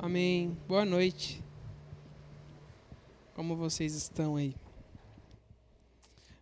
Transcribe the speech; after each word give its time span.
Amém. 0.00 0.56
Boa 0.68 0.84
noite. 0.84 1.42
Como 3.34 3.56
vocês 3.56 3.94
estão 3.94 4.36
aí? 4.36 4.54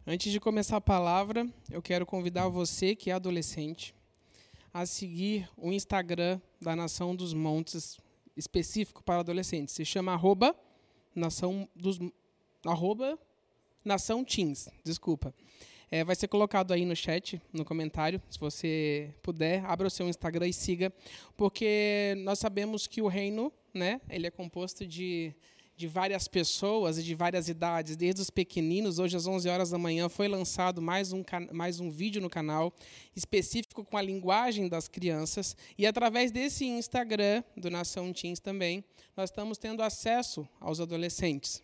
Antes 0.07 0.31
de 0.31 0.39
começar 0.39 0.77
a 0.77 0.81
palavra, 0.81 1.49
eu 1.71 1.81
quero 1.81 2.05
convidar 2.05 2.49
você 2.49 2.95
que 2.95 3.11
é 3.11 3.15
adolescente 3.15 3.95
a 4.75 4.85
seguir 4.85 5.49
o 5.57 5.73
Instagram 5.73 6.39
da 6.61 6.77
Nação 6.77 7.17
dos 7.17 7.33
Montes, 7.33 7.99
específico 8.37 9.03
para 9.03 9.21
adolescentes. 9.21 9.75
Se 9.75 9.87
chama 9.87 10.13
arroba 10.13 10.55
Nação 11.15 11.67
dos 11.75 11.99
arroba 12.63 13.19
Nação 13.83 14.23
Teens, 14.23 14.69
desculpa. 14.85 15.35
É, 15.91 16.03
vai 16.03 16.17
ser 16.17 16.27
colocado 16.27 16.73
aí 16.73 16.85
no 16.85 16.97
chat, 16.97 17.41
no 17.53 17.65
comentário, 17.65 18.21
se 18.29 18.41
você 18.41 19.15
puder, 19.23 19.65
abra 19.65 19.87
o 19.87 19.91
seu 19.91 20.09
Instagram 20.09 20.49
e 20.49 20.53
siga, 20.53 20.93
porque 21.37 22.15
nós 22.25 22.41
sabemos 22.41 22.89
que 22.89 23.01
o 23.01 23.07
reino, 23.07 23.53
né, 23.73 24.01
ele 24.11 24.27
é 24.27 24.31
composto 24.31 24.85
de, 24.85 25.33
de 25.77 25.87
várias 25.87 26.27
pessoas 26.27 26.99
e 26.99 27.05
de 27.05 27.15
várias 27.15 27.49
idades, 27.49 27.97
desde 27.97 28.21
os 28.21 28.31
pequeninos, 28.31 28.99
hoje 28.99 29.17
às 29.17 29.29
11 29.29 29.49
horas 29.49 29.71
da 29.71 29.79
manhã 29.79 30.09
foi 30.09 30.27
lançado 30.27 30.83
mais 30.83 31.13
um, 31.13 31.23
mais 31.53 31.79
um 31.79 31.89
vídeo 31.89 32.21
no 32.21 32.29
canal, 32.29 32.75
específico 33.15 33.85
com 33.85 33.97
a 33.97 34.03
linguagem 34.03 34.69
das 34.69 34.89
crianças, 34.89 35.57
e 35.79 35.87
através 35.87 36.33
desse 36.33 36.65
Instagram, 36.65 37.45
do 37.57 37.71
Nação 37.71 38.13
Teens 38.13 38.41
também, 38.41 38.83
nós 39.17 39.31
estamos 39.31 39.57
tendo 39.57 39.85
acesso 39.85 40.49
aos 40.61 40.81
adolescentes 40.81 41.63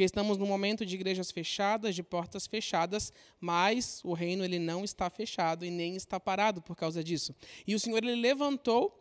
porque 0.00 0.06
estamos 0.06 0.38
num 0.38 0.46
momento 0.46 0.86
de 0.86 0.94
igrejas 0.94 1.30
fechadas, 1.30 1.94
de 1.94 2.02
portas 2.02 2.46
fechadas, 2.46 3.12
mas 3.38 4.00
o 4.02 4.14
reino 4.14 4.42
ele 4.42 4.58
não 4.58 4.82
está 4.82 5.10
fechado 5.10 5.62
e 5.62 5.70
nem 5.70 5.94
está 5.94 6.18
parado 6.18 6.62
por 6.62 6.74
causa 6.74 7.04
disso. 7.04 7.36
E 7.66 7.74
o 7.74 7.78
Senhor 7.78 8.02
ele 8.02 8.14
levantou 8.14 8.98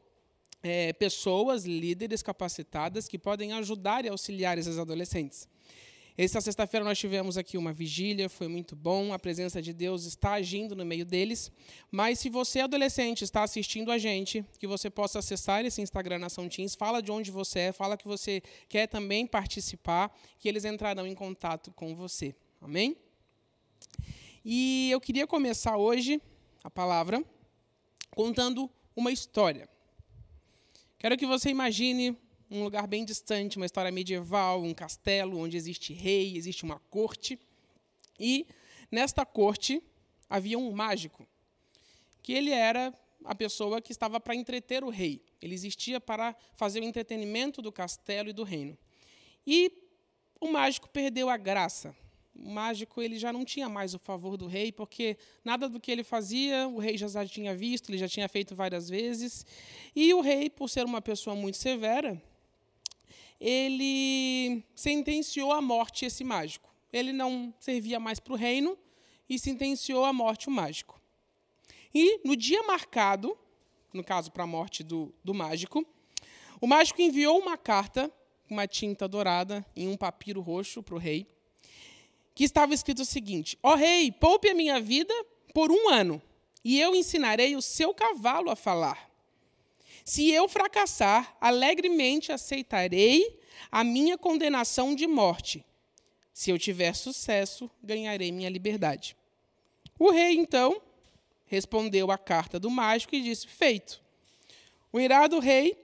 é, 0.61 0.91
pessoas, 0.91 1.63
líderes 1.63 2.21
capacitadas 2.21 3.07
que 3.07 3.17
podem 3.17 3.53
ajudar 3.53 4.03
e 4.03 4.09
auxiliar 4.09 4.57
esses 4.57 4.77
adolescentes. 4.77 5.47
Essa 6.21 6.41
sexta-feira 6.41 6.83
nós 6.83 6.99
tivemos 6.99 7.37
aqui 7.37 7.57
uma 7.57 7.71
vigília, 7.71 8.27
foi 8.27 8.49
muito 8.49 8.75
bom, 8.75 9.13
a 9.13 9.17
presença 9.17 9.61
de 9.61 9.71
Deus 9.71 10.03
está 10.03 10.33
agindo 10.33 10.75
no 10.75 10.85
meio 10.85 11.05
deles. 11.05 11.49
Mas 11.89 12.19
se 12.19 12.29
você, 12.29 12.59
adolescente, 12.59 13.23
está 13.23 13.41
assistindo 13.41 13.89
a 13.89 13.97
gente, 13.97 14.43
que 14.59 14.67
você 14.67 14.89
possa 14.89 15.19
acessar 15.19 15.63
esse 15.63 15.81
Instagram 15.81 16.19
Nação 16.19 16.49
Teens, 16.49 16.75
fala 16.75 17.01
de 17.01 17.09
onde 17.09 17.31
você 17.31 17.59
é, 17.59 17.71
fala 17.71 17.95
que 17.95 18.05
você 18.05 18.43
quer 18.67 18.85
também 18.87 19.25
participar, 19.25 20.13
que 20.37 20.49
eles 20.49 20.65
entrarão 20.65 21.07
em 21.07 21.15
contato 21.15 21.71
com 21.71 21.95
você. 21.95 22.35
Amém? 22.59 22.97
E 24.43 24.91
eu 24.91 24.99
queria 24.99 25.25
começar 25.25 25.77
hoje 25.77 26.21
a 26.61 26.69
palavra 26.69 27.23
contando 28.09 28.69
uma 28.93 29.09
história. 29.09 29.69
Quero 30.97 31.15
que 31.15 31.25
você 31.25 31.49
imagine 31.49 32.17
um 32.49 32.63
lugar 32.63 32.87
bem 32.87 33.05
distante, 33.05 33.57
uma 33.57 33.65
história 33.65 33.91
medieval, 33.91 34.63
um 34.63 34.73
castelo 34.73 35.37
onde 35.37 35.55
existe 35.55 35.93
rei, 35.93 36.35
existe 36.35 36.63
uma 36.63 36.79
corte. 36.89 37.39
E 38.19 38.47
nesta 38.91 39.25
corte 39.25 39.81
havia 40.29 40.57
um 40.57 40.71
mágico, 40.71 41.27
que 42.21 42.33
ele 42.33 42.51
era 42.51 42.93
a 43.23 43.35
pessoa 43.35 43.81
que 43.81 43.91
estava 43.91 44.19
para 44.19 44.35
entreter 44.35 44.83
o 44.83 44.89
rei. 44.89 45.21
Ele 45.41 45.53
existia 45.53 45.99
para 45.99 46.35
fazer 46.55 46.81
o 46.81 46.83
entretenimento 46.83 47.61
do 47.61 47.71
castelo 47.71 48.29
e 48.29 48.33
do 48.33 48.43
reino. 48.43 48.77
E 49.45 49.71
o 50.39 50.47
mágico 50.47 50.89
perdeu 50.89 51.29
a 51.29 51.37
graça. 51.37 51.95
O 52.35 52.49
mágico 52.49 53.01
ele 53.01 53.19
já 53.19 53.33
não 53.33 53.43
tinha 53.43 53.67
mais 53.67 53.93
o 53.93 53.99
favor 53.99 54.37
do 54.37 54.47
rei, 54.47 54.71
porque 54.71 55.17
nada 55.43 55.67
do 55.67 55.79
que 55.79 55.91
ele 55.91 56.03
fazia 56.03 56.67
o 56.67 56.79
rei 56.79 56.97
já 56.97 57.25
tinha 57.25 57.53
visto, 57.53 57.89
ele 57.89 57.97
já 57.97 58.07
tinha 58.07 58.29
feito 58.29 58.55
várias 58.55 58.89
vezes. 58.89 59.45
E 59.95 60.13
o 60.13 60.21
rei, 60.21 60.49
por 60.49 60.69
ser 60.69 60.85
uma 60.85 61.01
pessoa 61.01 61.35
muito 61.35 61.57
severa, 61.57 62.21
ele 63.39 64.63
sentenciou 64.75 65.51
à 65.51 65.61
morte 65.61 66.05
esse 66.05 66.23
mágico. 66.23 66.69
Ele 66.91 67.13
não 67.13 67.53
servia 67.59 67.99
mais 67.99 68.19
para 68.19 68.33
o 68.33 68.35
reino 68.35 68.77
e 69.29 69.37
sentenciou 69.39 70.03
à 70.03 70.11
morte 70.11 70.47
o 70.47 70.51
mágico. 70.51 70.99
E 71.93 72.19
no 72.25 72.35
dia 72.35 72.61
marcado, 72.63 73.37
no 73.93 74.03
caso 74.03 74.31
para 74.31 74.43
a 74.43 74.47
morte 74.47 74.83
do, 74.83 75.13
do 75.23 75.33
mágico, 75.33 75.85
o 76.59 76.67
mágico 76.67 77.01
enviou 77.01 77.39
uma 77.39 77.57
carta 77.57 78.11
com 78.47 78.55
uma 78.55 78.67
tinta 78.67 79.07
dourada 79.07 79.65
em 79.75 79.87
um 79.87 79.95
papiro 79.95 80.41
roxo 80.41 80.83
para 80.83 80.95
o 80.95 80.97
rei, 80.97 81.27
que 82.35 82.43
estava 82.43 82.73
escrito 82.73 83.03
o 83.03 83.05
seguinte: 83.05 83.57
Ó 83.63 83.73
oh, 83.73 83.75
rei, 83.75 84.11
poupe 84.11 84.49
a 84.49 84.53
minha 84.53 84.79
vida 84.79 85.13
por 85.53 85.71
um 85.71 85.89
ano, 85.89 86.21
e 86.63 86.79
eu 86.79 86.95
ensinarei 86.95 87.55
o 87.55 87.61
seu 87.61 87.93
cavalo 87.93 88.49
a 88.49 88.55
falar. 88.55 89.09
Se 90.03 90.29
eu 90.31 90.47
fracassar, 90.47 91.37
alegremente 91.39 92.31
aceitarei 92.31 93.38
a 93.71 93.83
minha 93.83 94.17
condenação 94.17 94.95
de 94.95 95.07
morte. 95.07 95.65
Se 96.33 96.51
eu 96.51 96.59
tiver 96.59 96.93
sucesso, 96.93 97.69
ganharei 97.83 98.31
minha 98.31 98.49
liberdade. 98.49 99.15
O 99.97 100.11
rei, 100.11 100.35
então, 100.37 100.81
respondeu 101.45 102.11
à 102.11 102.17
carta 102.17 102.59
do 102.59 102.69
mágico 102.69 103.15
e 103.15 103.21
disse: 103.21 103.47
Feito. 103.47 104.01
O 104.91 104.99
irado 104.99 105.39
rei 105.39 105.77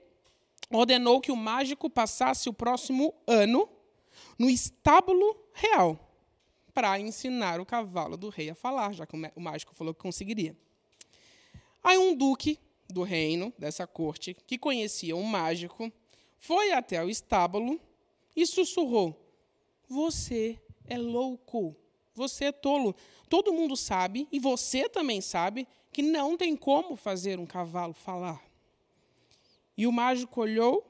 ordenou 0.70 1.20
que 1.20 1.30
o 1.30 1.36
mágico 1.36 1.88
passasse 1.88 2.48
o 2.48 2.52
próximo 2.52 3.14
ano 3.26 3.68
no 4.38 4.48
estábulo 4.48 5.36
real 5.52 6.00
para 6.74 6.98
ensinar 6.98 7.60
o 7.60 7.66
cavalo 7.66 8.16
do 8.16 8.28
rei 8.28 8.50
a 8.50 8.54
falar, 8.54 8.92
já 8.92 9.06
que 9.06 9.16
o 9.34 9.40
mágico 9.40 9.74
falou 9.74 9.94
que 9.94 10.00
conseguiria. 10.00 10.56
Aí 11.82 11.96
um 11.96 12.14
duque 12.14 12.58
do 12.88 13.02
reino, 13.02 13.52
dessa 13.58 13.86
corte, 13.86 14.36
que 14.46 14.58
conhecia 14.58 15.16
um 15.16 15.22
mágico, 15.22 15.90
foi 16.38 16.72
até 16.72 17.02
o 17.02 17.08
estábulo 17.08 17.80
e 18.34 18.46
sussurrou: 18.46 19.18
Você 19.88 20.60
é 20.86 20.98
louco, 20.98 21.74
você 22.14 22.46
é 22.46 22.52
tolo. 22.52 22.94
Todo 23.28 23.52
mundo 23.52 23.76
sabe, 23.76 24.28
e 24.30 24.38
você 24.38 24.88
também 24.88 25.20
sabe, 25.20 25.66
que 25.92 26.02
não 26.02 26.36
tem 26.36 26.54
como 26.54 26.94
fazer 26.94 27.40
um 27.40 27.46
cavalo 27.46 27.92
falar. 27.92 28.44
E 29.76 29.86
o 29.86 29.92
mágico 29.92 30.40
olhou 30.40 30.84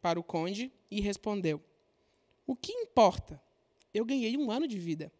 para 0.00 0.18
o 0.18 0.22
conde 0.22 0.72
e 0.90 1.00
respondeu: 1.00 1.60
O 2.46 2.56
que 2.56 2.72
importa? 2.72 3.40
Eu 3.92 4.04
ganhei 4.04 4.36
um 4.36 4.50
ano 4.50 4.66
de 4.66 4.78
vida. 4.78 5.12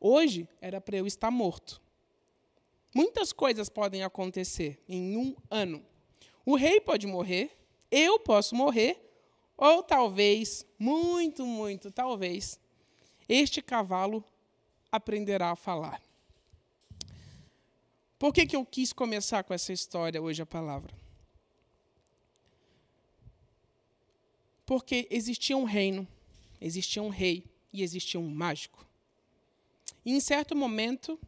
Hoje 0.00 0.48
era 0.60 0.80
para 0.80 0.96
eu 0.96 1.06
estar 1.06 1.30
morto. 1.30 1.80
Muitas 2.94 3.32
coisas 3.32 3.68
podem 3.68 4.02
acontecer 4.02 4.82
em 4.88 5.16
um 5.16 5.36
ano. 5.50 5.84
O 6.44 6.56
rei 6.56 6.80
pode 6.80 7.06
morrer, 7.06 7.56
eu 7.90 8.18
posso 8.18 8.54
morrer, 8.54 9.09
ou 9.60 9.82
talvez, 9.82 10.64
muito, 10.78 11.44
muito, 11.44 11.90
talvez, 11.90 12.58
este 13.28 13.60
cavalo 13.60 14.24
aprenderá 14.90 15.50
a 15.50 15.56
falar. 15.56 16.00
Por 18.18 18.32
que, 18.32 18.46
que 18.46 18.56
eu 18.56 18.64
quis 18.64 18.90
começar 18.90 19.44
com 19.44 19.52
essa 19.52 19.70
história 19.70 20.20
hoje, 20.20 20.40
a 20.40 20.46
palavra? 20.46 20.94
Porque 24.64 25.06
existia 25.10 25.58
um 25.58 25.64
reino, 25.64 26.08
existia 26.58 27.02
um 27.02 27.10
rei 27.10 27.44
e 27.70 27.82
existia 27.82 28.18
um 28.18 28.30
mágico. 28.30 28.86
E 30.06 30.12
em 30.12 30.20
certo 30.20 30.56
momento, 30.56 31.20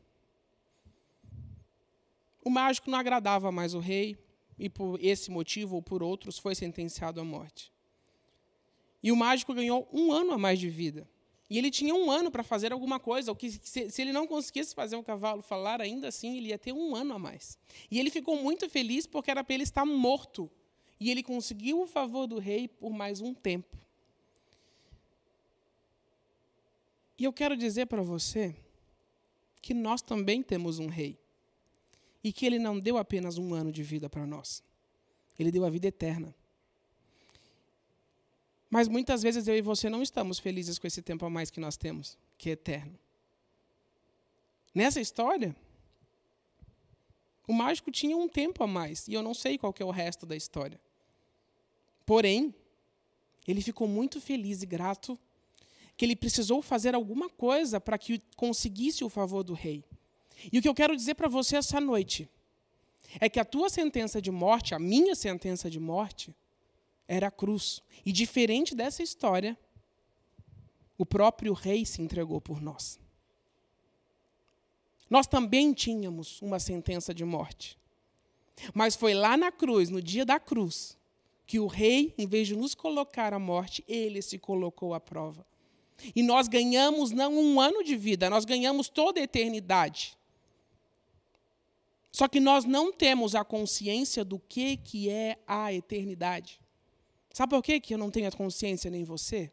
o 2.42 2.48
mágico 2.48 2.91
não 2.91 2.98
agradava 2.98 3.53
mais 3.53 3.75
o 3.75 3.78
rei, 3.78 4.16
e 4.59 4.71
por 4.71 4.98
esse 5.04 5.31
motivo 5.31 5.76
ou 5.76 5.82
por 5.82 6.03
outros 6.03 6.38
foi 6.38 6.54
sentenciado 6.54 7.21
à 7.21 7.25
morte. 7.25 7.72
E 9.02 9.10
o 9.10 9.16
mágico 9.16 9.52
ganhou 9.52 9.88
um 9.92 10.12
ano 10.12 10.32
a 10.32 10.38
mais 10.38 10.58
de 10.58 10.68
vida. 10.68 11.08
E 11.50 11.58
ele 11.58 11.70
tinha 11.70 11.94
um 11.94 12.10
ano 12.10 12.30
para 12.30 12.42
fazer 12.42 12.72
alguma 12.72 12.98
coisa. 12.98 13.34
que, 13.34 13.50
se, 13.50 13.90
se, 13.90 14.00
ele 14.00 14.12
não 14.12 14.26
conseguisse 14.26 14.74
fazer 14.74 14.96
um 14.96 15.02
cavalo 15.02 15.42
falar, 15.42 15.82
ainda 15.82 16.08
assim 16.08 16.38
ele 16.38 16.48
ia 16.48 16.58
ter 16.58 16.72
um 16.72 16.94
ano 16.94 17.14
a 17.14 17.18
mais. 17.18 17.58
E 17.91 17.98
ele 17.98 18.10
ficou 18.10 18.42
muito 18.42 18.68
feliz 18.70 19.06
porque 19.06 19.30
era 19.30 19.44
para 19.44 19.54
ele 19.54 19.64
estar 19.64 19.84
morto. 19.84 20.50
E 20.98 21.10
ele 21.10 21.22
conseguiu 21.22 21.82
o 21.82 21.86
favor 21.86 22.26
do 22.26 22.38
rei 22.38 22.68
por 22.68 22.91
mais 22.91 23.20
um 23.20 23.34
tempo. 23.34 23.76
E 27.18 27.24
eu 27.24 27.32
quero 27.32 27.56
dizer 27.56 27.86
para 27.86 28.03
você 28.03 28.56
que 29.60 29.74
nós 29.74 30.00
também 30.00 30.42
temos 30.42 30.78
um 30.78 30.86
rei 30.88 31.18
e 32.24 32.32
que 32.32 32.47
ele 32.47 32.59
não 32.59 32.80
deu 32.80 32.97
apenas 32.97 33.36
um 33.36 33.53
ano 33.53 33.71
de 33.71 33.82
vida 33.82 34.09
para 34.09 34.27
nós. 34.27 34.62
Ele 35.38 35.50
deu 35.50 35.65
a 35.65 35.71
vida 35.71 35.88
eterna. 35.88 36.34
Mas 38.72 38.89
muitas 38.89 39.22
vezes 39.22 39.47
eu 39.47 39.54
e 39.54 39.60
você 39.60 39.91
não 39.91 40.03
estamos 40.03 40.39
felizes 40.39 40.78
com 40.78 40.86
esse 40.86 41.03
tempo 41.03 41.27
a 41.27 41.28
mais 41.28 41.51
que 41.51 41.60
nós 41.60 41.77
temos, 41.77 42.16
que 42.39 42.48
é 42.48 42.53
eterno. 42.54 42.98
Nessa 44.74 44.98
história, 44.98 45.54
o 47.47 47.53
mágico 47.53 47.91
tinha 47.91 48.16
um 48.16 48.27
tempo 48.27 48.65
a 48.65 48.66
mais, 48.66 49.07
e 49.09 49.13
eu 49.13 49.22
não 49.22 49.34
sei 49.34 49.59
qual 49.59 49.74
é 49.78 49.84
o 49.84 49.91
resto 49.91 50.24
da 50.24 50.34
história. 50.34 50.80
Porém, 52.07 52.54
ele 53.47 53.60
ficou 53.60 53.86
muito 53.86 54.22
feliz 54.22 54.63
e 54.63 54.66
grato 54.66 55.18
que 55.95 56.07
ele 56.07 56.16
precisou 56.16 56.63
fazer 56.63 56.95
alguma 56.95 57.28
coisa 57.28 57.78
para 57.78 57.98
que 57.98 58.22
conseguisse 58.36 59.04
o 59.04 59.10
favor 59.10 59.42
do 59.42 59.53
rei. 59.53 59.84
E 60.51 60.59
o 60.59 60.63
que 60.63 60.68
eu 60.68 60.75
quero 60.75 60.97
dizer 60.97 61.15
para 61.15 61.28
você 61.28 61.57
essa 61.57 61.78
noite 61.78 62.27
é 63.21 63.28
que 63.28 63.39
a 63.39 63.45
tua 63.45 63.68
sentença 63.68 64.22
de 64.22 64.30
morte, 64.30 64.75
a 64.75 64.78
minha 64.78 65.15
sentença 65.15 65.68
de 65.68 65.78
morte, 65.78 66.34
era 67.07 67.28
a 67.28 67.31
cruz. 67.31 67.83
E 68.04 68.13
diferente 68.13 68.75
dessa 68.75 69.03
história, 69.03 69.59
o 70.97 71.04
próprio 71.04 71.53
rei 71.53 71.84
se 71.84 72.01
entregou 72.01 72.41
por 72.41 72.60
nós. 72.60 72.99
Nós 75.10 75.27
também 75.27 75.75
tínhamos 75.75 76.41
uma 76.41 76.59
sentença 76.59 77.13
de 77.13 77.25
morte. 77.25 77.78
Mas 78.72 78.97
foi 78.97 79.13
lá 79.13 79.37
na 79.37 79.53
cruz, 79.53 79.91
no 79.91 80.01
dia 80.01 80.25
da 80.25 80.41
cruz, 80.41 80.97
que 81.47 81.59
o 81.60 81.66
rei, 81.66 82.15
em 82.16 82.27
vez 82.27 82.49
de 82.49 82.57
nos 82.57 82.75
colocar 82.75 83.34
à 83.34 83.39
morte, 83.39 83.84
ele 83.87 84.22
se 84.22 84.39
colocou 84.39 84.95
à 84.95 85.01
prova. 85.01 85.45
E 86.16 86.22
nós 86.22 86.49
ganhamos 86.49 87.10
não 87.10 87.34
um 87.34 87.60
ano 87.60 87.84
de 87.84 87.95
vida, 87.95 88.31
nós 88.31 88.47
ganhamos 88.47 88.89
toda 88.89 89.21
a 89.21 89.22
eternidade. 89.22 90.16
Só 92.10 92.27
que 92.27 92.41
nós 92.41 92.65
não 92.65 92.93
temos 92.93 93.34
a 93.34 93.45
consciência 93.45 94.25
do 94.25 94.39
que, 94.39 94.78
que 94.78 95.10
é 95.10 95.39
a 95.47 95.72
eternidade. 95.72 96.61
Sabe 97.32 97.50
por 97.50 97.62
que, 97.62 97.80
que 97.80 97.94
eu 97.94 97.98
não 97.98 98.10
tenho 98.10 98.28
a 98.28 98.32
consciência 98.32 98.90
nem 98.90 99.04
você? 99.04 99.50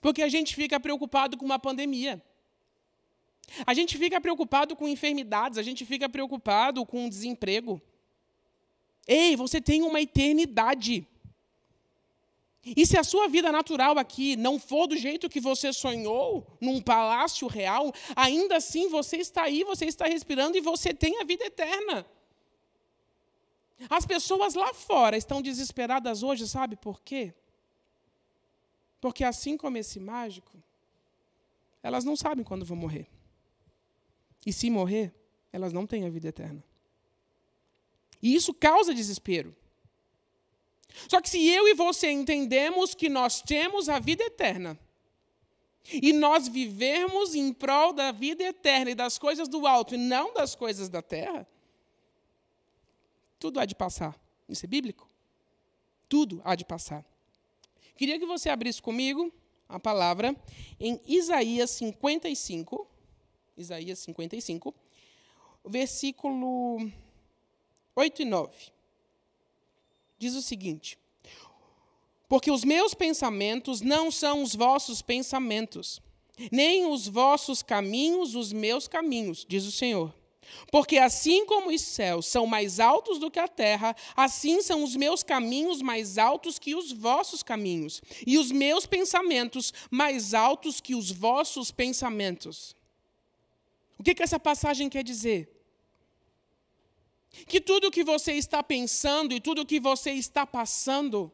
Porque 0.00 0.22
a 0.22 0.28
gente 0.28 0.54
fica 0.54 0.78
preocupado 0.78 1.36
com 1.36 1.44
uma 1.44 1.58
pandemia. 1.58 2.22
A 3.66 3.74
gente 3.74 3.96
fica 3.96 4.20
preocupado 4.20 4.74
com 4.76 4.88
enfermidades, 4.88 5.58
a 5.58 5.62
gente 5.62 5.84
fica 5.84 6.08
preocupado 6.08 6.84
com 6.84 7.08
desemprego. 7.08 7.80
Ei, 9.06 9.36
você 9.36 9.60
tem 9.60 9.82
uma 9.82 10.00
eternidade. 10.00 11.06
E 12.64 12.86
se 12.86 12.96
a 12.96 13.04
sua 13.04 13.28
vida 13.28 13.52
natural 13.52 13.98
aqui 13.98 14.36
não 14.36 14.58
for 14.58 14.86
do 14.86 14.96
jeito 14.96 15.28
que 15.28 15.40
você 15.40 15.72
sonhou, 15.72 16.46
num 16.60 16.80
palácio 16.80 17.46
real, 17.46 17.92
ainda 18.16 18.56
assim 18.56 18.88
você 18.88 19.18
está 19.18 19.42
aí, 19.42 19.62
você 19.64 19.84
está 19.84 20.06
respirando 20.06 20.56
e 20.56 20.62
você 20.62 20.94
tem 20.94 21.20
a 21.20 21.24
vida 21.24 21.44
eterna. 21.44 22.06
As 23.90 24.06
pessoas 24.06 24.54
lá 24.54 24.72
fora 24.72 25.16
estão 25.16 25.42
desesperadas 25.42 26.22
hoje, 26.22 26.48
sabe 26.48 26.76
por 26.76 27.02
quê? 27.02 27.34
Porque 29.00 29.24
assim 29.24 29.56
como 29.56 29.76
esse 29.76 30.00
mágico, 30.00 30.56
elas 31.82 32.04
não 32.04 32.16
sabem 32.16 32.44
quando 32.44 32.64
vão 32.64 32.76
morrer. 32.76 33.06
E 34.46 34.52
se 34.52 34.70
morrer, 34.70 35.12
elas 35.52 35.72
não 35.72 35.86
têm 35.86 36.06
a 36.06 36.10
vida 36.10 36.28
eterna. 36.28 36.62
E 38.22 38.34
isso 38.34 38.54
causa 38.54 38.94
desespero. 38.94 39.54
Só 41.08 41.20
que 41.20 41.28
se 41.28 41.46
eu 41.46 41.68
e 41.68 41.74
você 41.74 42.10
entendemos 42.10 42.94
que 42.94 43.08
nós 43.08 43.42
temos 43.42 43.88
a 43.88 43.98
vida 43.98 44.22
eterna, 44.24 44.78
e 45.92 46.12
nós 46.12 46.48
vivermos 46.48 47.34
em 47.34 47.52
prol 47.52 47.92
da 47.92 48.10
vida 48.10 48.42
eterna 48.42 48.92
e 48.92 48.94
das 48.94 49.18
coisas 49.18 49.48
do 49.48 49.66
alto 49.66 49.94
e 49.94 49.98
não 49.98 50.32
das 50.32 50.54
coisas 50.54 50.88
da 50.88 51.02
terra, 51.02 51.46
tudo 53.44 53.60
há 53.60 53.66
de 53.66 53.74
passar. 53.74 54.18
Isso 54.48 54.64
é 54.64 54.66
bíblico? 54.66 55.06
Tudo 56.08 56.40
há 56.46 56.54
de 56.54 56.64
passar. 56.64 57.04
Queria 57.94 58.18
que 58.18 58.24
você 58.24 58.48
abrisse 58.48 58.80
comigo 58.80 59.30
a 59.68 59.78
palavra 59.78 60.34
em 60.80 60.98
Isaías 61.06 61.68
55, 61.72 62.88
Isaías 63.54 63.98
55, 63.98 64.74
versículo 65.62 66.90
8 67.94 68.22
e 68.22 68.24
9 68.24 68.54
diz 70.18 70.34
o 70.34 70.40
seguinte: 70.40 70.98
Porque 72.26 72.50
os 72.50 72.64
meus 72.64 72.94
pensamentos 72.94 73.82
não 73.82 74.10
são 74.10 74.42
os 74.42 74.54
vossos 74.54 75.02
pensamentos, 75.02 76.00
nem 76.50 76.86
os 76.86 77.06
vossos 77.06 77.62
caminhos 77.62 78.34
os 78.34 78.54
meus 78.54 78.88
caminhos, 78.88 79.44
diz 79.46 79.66
o 79.66 79.70
Senhor. 79.70 80.14
Porque 80.70 80.98
assim 80.98 81.46
como 81.46 81.70
os 81.70 81.80
céus 81.80 82.26
são 82.26 82.46
mais 82.46 82.80
altos 82.80 83.18
do 83.18 83.30
que 83.30 83.38
a 83.38 83.48
terra, 83.48 83.94
assim 84.16 84.62
são 84.62 84.82
os 84.82 84.96
meus 84.96 85.22
caminhos 85.22 85.82
mais 85.82 86.18
altos 86.18 86.58
que 86.58 86.74
os 86.74 86.92
vossos 86.92 87.42
caminhos, 87.42 88.02
e 88.26 88.38
os 88.38 88.50
meus 88.50 88.86
pensamentos 88.86 89.72
mais 89.90 90.34
altos 90.34 90.80
que 90.80 90.94
os 90.94 91.10
vossos 91.10 91.70
pensamentos. 91.70 92.74
O 93.98 94.02
que, 94.02 94.14
que 94.14 94.22
essa 94.22 94.40
passagem 94.40 94.88
quer 94.88 95.02
dizer? 95.04 95.54
que 97.46 97.60
tudo 97.60 97.88
o 97.88 97.90
que 97.90 98.04
você 98.04 98.32
está 98.32 98.62
pensando 98.62 99.34
e 99.34 99.40
tudo 99.40 99.62
o 99.62 99.66
que 99.66 99.80
você 99.80 100.12
está 100.12 100.46
passando 100.46 101.32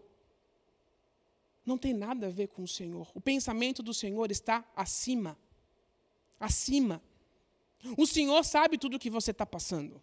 não 1.65 1.77
tem 1.77 1.93
nada 1.93 2.29
a 2.29 2.31
ver 2.31 2.49
com 2.49 2.62
o 2.62 2.69
Senhor. 2.69 3.11
O 3.15 3.21
pensamento 3.21 3.83
do 3.83 3.93
Senhor 3.93 4.31
está 4.31 4.65
acima. 4.75 5.39
Acima. 6.39 7.03
O 7.97 8.06
Senhor 8.06 8.44
sabe 8.44 8.79
tudo 8.79 8.97
o 8.97 8.99
que 8.99 9.11
você 9.11 9.31
está 9.31 9.47
passando. 9.47 10.03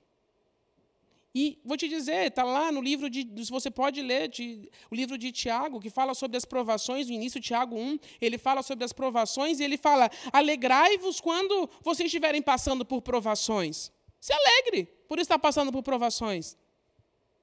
E 1.33 1.59
vou 1.63 1.77
te 1.77 1.87
dizer, 1.87 2.27
está 2.27 2.43
lá 2.43 2.71
no 2.71 2.81
livro 2.81 3.09
de. 3.09 3.27
Você 3.49 3.69
pode 3.69 4.01
ler 4.01 4.27
de, 4.27 4.71
o 4.89 4.95
livro 4.95 5.17
de 5.17 5.31
Tiago, 5.31 5.79
que 5.79 5.89
fala 5.89 6.15
sobre 6.15 6.35
as 6.35 6.45
provações, 6.45 7.07
no 7.07 7.13
início, 7.13 7.39
Tiago 7.39 7.75
1, 7.75 7.99
ele 8.19 8.39
fala 8.39 8.63
sobre 8.63 8.83
as 8.83 8.91
provações 8.91 9.59
e 9.59 9.63
ele 9.63 9.77
fala: 9.77 10.09
alegrai-vos 10.33 11.21
quando 11.21 11.69
vocês 11.83 12.07
estiverem 12.07 12.41
passando 12.41 12.83
por 12.83 13.03
provações. 13.03 13.91
Se 14.19 14.33
alegre 14.33 14.85
por 15.07 15.19
estar 15.19 15.37
passando 15.37 15.71
por 15.71 15.83
provações. 15.83 16.57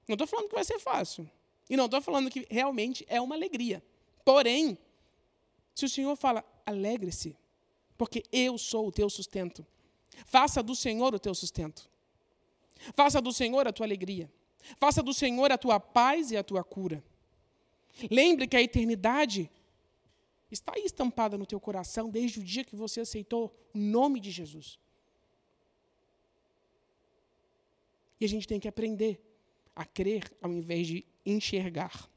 Não 0.09 0.15
estou 0.15 0.27
falando 0.27 0.49
que 0.49 0.55
vai 0.55 0.65
ser 0.65 0.81
fácil. 0.81 1.31
E 1.71 1.77
não 1.77 1.85
estou 1.85 2.03
falando 2.03 2.31
que 2.31 2.47
realmente 2.51 3.05
é 3.09 3.21
uma 3.21 3.35
alegria. 3.35 3.83
Porém, 4.25 4.77
se 5.75 5.85
o 5.85 5.89
Senhor 5.89 6.15
fala, 6.17 6.45
alegre-se, 6.67 7.37
porque 7.97 8.25
eu 8.33 8.59
sou 8.59 8.89
o 8.89 8.93
teu 8.93 9.09
sustento. 9.09 9.65
Faça 10.27 10.63
do 10.63 10.75
Senhor 10.75 11.15
o 11.15 11.19
teu 11.19 11.35
sustento. 11.35 11.89
Faça 12.95 13.21
do 13.21 13.33
Senhor 13.33 13.67
a 13.67 13.73
tua 13.73 13.87
alegria. 13.87 14.31
Faça 14.79 15.03
do 15.03 15.13
Senhor 15.13 15.51
a 15.53 15.59
tua 15.59 15.79
paz 15.79 16.31
e 16.31 16.37
a 16.37 16.43
tua 16.43 16.65
cura. 16.65 17.03
Lembre 18.11 18.47
que 18.47 18.57
a 18.57 18.63
eternidade 18.63 19.51
está 20.51 20.73
aí 20.75 20.85
estampada 20.85 21.37
no 21.37 21.47
teu 21.47 21.61
coração 21.61 22.09
desde 22.09 22.41
o 22.41 22.45
dia 22.45 22.65
que 22.65 22.77
você 22.77 23.01
aceitou 23.01 23.55
o 23.75 23.79
nome 23.79 24.21
de 24.21 24.31
Jesus. 24.31 24.79
E 28.21 28.25
a 28.25 28.29
gente 28.29 28.47
tem 28.47 28.61
que 28.61 28.69
aprender 28.69 29.21
a 29.75 29.85
crer 29.85 30.33
ao 30.41 30.53
invés 30.53 30.87
de 30.87 31.05
enxergar. 31.27 32.09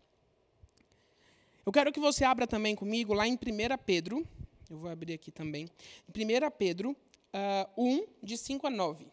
Eu 1.66 1.72
quero 1.72 1.92
que 1.92 2.00
você 2.00 2.24
abra 2.24 2.48
também 2.48 2.76
comigo 2.76 3.14
lá 3.14 3.28
em 3.28 3.34
1 3.34 3.38
Pedro, 3.86 4.26
eu 4.70 4.78
vou 4.78 4.90
abrir 4.90 5.14
aqui 5.14 5.32
também, 5.32 5.70
em 6.08 6.24
1 6.24 6.52
Pedro 6.58 6.96
uh, 7.34 7.38
ah, 7.66 7.70
1, 7.78 8.06
de 8.24 8.38
5 8.38 8.68
a 8.68 8.70
9. 8.70 9.08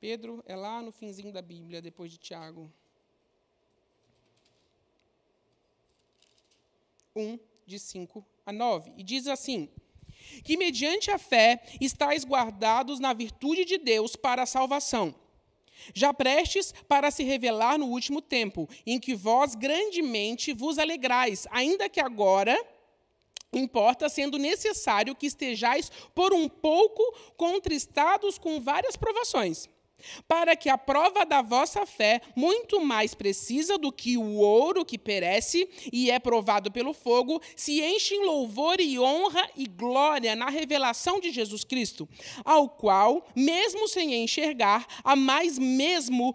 Pedro 0.00 0.42
é 0.46 0.56
lá 0.56 0.80
no 0.80 0.90
finzinho 0.90 1.32
da 1.32 1.42
Bíblia, 1.42 1.82
depois 1.82 2.10
de 2.10 2.18
Tiago. 2.18 2.72
1, 7.14 7.38
de 7.66 7.78
5 7.78 8.24
a 8.46 8.52
9. 8.52 8.94
E 8.96 9.02
diz 9.02 9.26
assim: 9.26 9.68
que 10.42 10.56
mediante 10.56 11.10
a 11.10 11.18
fé 11.18 11.62
estáis 11.80 12.24
guardados 12.24 12.98
na 12.98 13.12
virtude 13.12 13.64
de 13.64 13.78
Deus 13.78 14.16
para 14.16 14.42
a 14.42 14.46
salvação, 14.46 15.14
já 15.94 16.12
prestes 16.12 16.72
para 16.88 17.10
se 17.10 17.22
revelar 17.22 17.78
no 17.78 17.86
último 17.86 18.20
tempo, 18.20 18.68
em 18.86 18.98
que 18.98 19.14
vós 19.14 19.54
grandemente 19.54 20.52
vos 20.52 20.78
alegrais, 20.78 21.46
ainda 21.50 21.88
que 21.88 22.00
agora 22.00 22.56
importa, 23.52 24.08
sendo 24.08 24.38
necessário 24.38 25.14
que 25.14 25.26
estejais 25.26 25.90
por 26.14 26.32
um 26.32 26.48
pouco 26.48 27.02
contristados 27.36 28.38
com 28.38 28.60
várias 28.60 28.96
provações 28.96 29.68
para 30.26 30.56
que 30.56 30.68
a 30.68 30.78
prova 30.78 31.24
da 31.24 31.42
vossa 31.42 31.84
fé, 31.86 32.20
muito 32.36 32.80
mais 32.80 33.14
precisa 33.14 33.78
do 33.78 33.92
que 33.92 34.16
o 34.16 34.36
ouro 34.36 34.84
que 34.84 34.98
perece 34.98 35.68
e 35.92 36.10
é 36.10 36.18
provado 36.18 36.70
pelo 36.70 36.92
fogo, 36.92 37.40
se 37.56 37.80
enche 37.82 38.14
em 38.14 38.24
louvor 38.24 38.80
e 38.80 38.98
honra 38.98 39.48
e 39.56 39.66
glória 39.66 40.34
na 40.36 40.48
revelação 40.48 41.20
de 41.20 41.30
Jesus 41.30 41.64
Cristo, 41.64 42.08
ao 42.44 42.68
qual, 42.68 43.26
mesmo 43.34 43.88
sem 43.88 44.22
enxergar, 44.22 44.86
a 45.02 45.16
mais 45.16 45.58
mesmo 45.58 46.34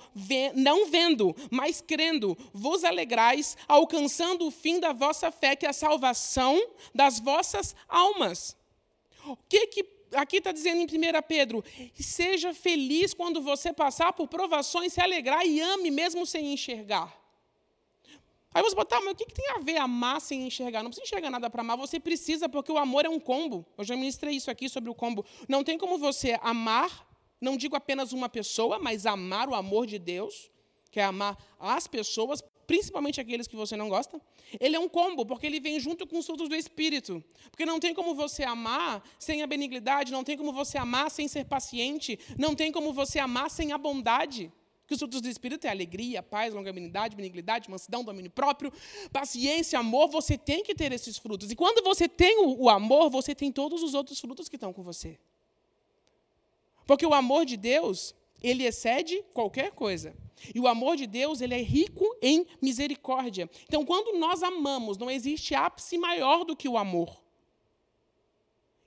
não 0.55 0.87
vendo, 0.87 1.35
mas 1.49 1.81
crendo, 1.81 2.37
vos 2.53 2.83
alegrais, 2.83 3.57
alcançando 3.67 4.47
o 4.47 4.51
fim 4.51 4.79
da 4.79 4.93
vossa 4.93 5.31
fé, 5.31 5.55
que 5.55 5.65
é 5.65 5.69
a 5.69 5.73
salvação 5.73 6.61
das 6.93 7.19
vossas 7.19 7.75
almas. 7.87 8.55
O 9.27 9.35
que 9.49 9.67
que 9.67 9.94
aqui 10.15 10.37
está 10.37 10.51
dizendo 10.51 10.81
em 10.81 10.85
1 10.85 11.21
Pedro: 11.27 11.63
seja 11.93 12.53
feliz 12.53 13.13
quando 13.13 13.41
você 13.41 13.73
passar 13.73 14.13
por 14.13 14.27
provações, 14.27 14.93
se 14.93 15.01
alegrar 15.01 15.45
e 15.45 15.59
ame 15.59 15.91
mesmo 15.91 16.25
sem 16.25 16.53
enxergar. 16.53 17.25
Aí 18.55 18.63
você 18.63 18.73
fala, 18.73 18.85
tá, 18.85 19.01
mas 19.01 19.11
o 19.11 19.15
que, 19.17 19.25
que 19.25 19.33
tem 19.33 19.49
a 19.51 19.59
ver 19.59 19.75
amar 19.75 20.21
sem 20.21 20.47
enxergar? 20.47 20.81
Não 20.81 20.89
precisa 20.89 21.05
enxergar 21.05 21.29
nada 21.29 21.49
para 21.49 21.59
amar, 21.59 21.75
você 21.75 21.99
precisa, 21.99 22.47
porque 22.47 22.71
o 22.71 22.77
amor 22.77 23.03
é 23.03 23.09
um 23.09 23.19
combo. 23.19 23.65
Eu 23.77 23.83
já 23.83 23.97
ministrei 23.97 24.33
isso 24.33 24.49
aqui 24.49 24.69
sobre 24.69 24.89
o 24.89 24.95
combo. 24.95 25.25
Não 25.45 25.61
tem 25.61 25.77
como 25.77 25.97
você 25.97 26.39
amar, 26.41 27.05
não 27.41 27.57
digo 27.57 27.75
apenas 27.75 28.13
uma 28.13 28.29
pessoa, 28.29 28.79
mas 28.79 29.05
amar 29.05 29.49
o 29.49 29.55
amor 29.55 29.85
de 29.85 29.99
Deus, 29.99 30.49
que 30.89 31.01
é 31.01 31.03
amar 31.03 31.37
as 31.59 31.85
pessoas, 31.85 32.41
principalmente 32.67 33.21
aqueles 33.21 33.47
que 33.47 33.55
você 33.55 33.75
não 33.75 33.89
gosta. 33.89 34.19
Ele 34.59 34.75
é 34.75 34.79
um 34.79 34.89
combo, 34.89 35.25
porque 35.25 35.45
ele 35.45 35.59
vem 35.59 35.79
junto 35.79 36.05
com 36.05 36.17
os 36.17 36.25
frutos 36.25 36.49
do 36.49 36.55
Espírito. 36.55 37.23
Porque 37.51 37.65
não 37.65 37.79
tem 37.79 37.93
como 37.93 38.13
você 38.15 38.43
amar 38.43 39.03
sem 39.19 39.41
a 39.41 39.47
benignidade, 39.47 40.11
não 40.11 40.23
tem 40.23 40.37
como 40.37 40.51
você 40.51 40.77
amar 40.77 41.09
sem 41.11 41.27
ser 41.27 41.45
paciente, 41.45 42.19
não 42.37 42.55
tem 42.55 42.71
como 42.71 42.93
você 42.93 43.19
amar 43.19 43.49
sem 43.49 43.71
a 43.71 43.77
bondade. 43.77 44.51
Que 44.87 44.93
os 44.93 44.99
frutos 44.99 45.19
do 45.19 45.27
Espírito 45.27 45.65
é 45.65 45.69
alegria, 45.69 46.21
paz, 46.21 46.53
longanimidade, 46.53 47.15
benignidade, 47.15 47.69
mansidão, 47.69 48.03
domínio 48.03 48.29
próprio, 48.29 48.71
paciência, 49.11 49.79
amor. 49.79 50.09
Você 50.09 50.37
tem 50.37 50.63
que 50.63 50.75
ter 50.75 50.91
esses 50.91 51.17
frutos. 51.17 51.49
E 51.49 51.55
quando 51.55 51.83
você 51.83 52.07
tem 52.07 52.37
o, 52.39 52.69
amor, 52.69 53.09
você 53.09 53.33
tem 53.33 53.51
todos 53.51 53.81
os 53.81 53.95
outros 53.95 54.19
frutos 54.19 54.47
que 54.47 54.55
estão 54.55 54.71
com 54.71 54.83
você. 54.83 55.17
Porque 56.85 57.05
o 57.05 57.15
amor 57.15 57.45
de 57.45 57.57
Deus, 57.57 58.13
ele 58.41 58.63
excede 58.63 59.23
qualquer 59.33 59.71
coisa. 59.71 60.15
E 60.53 60.59
o 60.59 60.67
amor 60.67 60.95
de 60.95 61.07
Deus, 61.07 61.41
ele 61.41 61.53
é 61.53 61.61
rico 61.61 62.05
em 62.21 62.45
misericórdia. 62.61 63.49
Então, 63.63 63.85
quando 63.85 64.17
nós 64.19 64.43
amamos, 64.43 64.97
não 64.97 65.09
existe 65.09 65.55
ápice 65.55 65.97
maior 65.97 66.43
do 66.43 66.55
que 66.55 66.67
o 66.67 66.77
amor. 66.77 67.21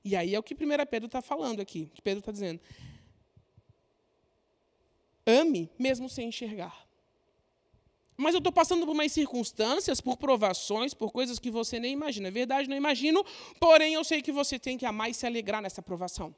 E 0.04 0.14
aí 0.14 0.34
é 0.34 0.38
o 0.38 0.42
que 0.42 0.54
1 0.54 0.86
Pedro 0.90 1.06
está 1.06 1.20
falando 1.20 1.60
aqui. 1.60 1.90
Que 1.94 2.00
Pedro 2.00 2.20
está 2.20 2.32
dizendo. 2.32 2.60
Ame 5.26 5.70
mesmo 5.78 6.08
sem 6.08 6.28
enxergar. 6.28 6.86
Mas 8.16 8.34
eu 8.34 8.38
estou 8.38 8.52
passando 8.52 8.84
por 8.84 8.92
umas 8.92 9.12
circunstâncias, 9.12 10.00
por 10.00 10.16
provações, 10.16 10.92
por 10.92 11.12
coisas 11.12 11.38
que 11.38 11.50
você 11.50 11.78
nem 11.78 11.92
imagina. 11.92 12.28
É 12.28 12.30
verdade, 12.30 12.68
não 12.68 12.76
imagino, 12.76 13.24
porém 13.60 13.94
eu 13.94 14.02
sei 14.02 14.20
que 14.20 14.32
você 14.32 14.58
tem 14.58 14.76
que 14.76 14.84
amar 14.84 15.08
e 15.08 15.14
se 15.14 15.24
alegrar 15.24 15.62
nessa 15.62 15.80
provação. 15.80 16.34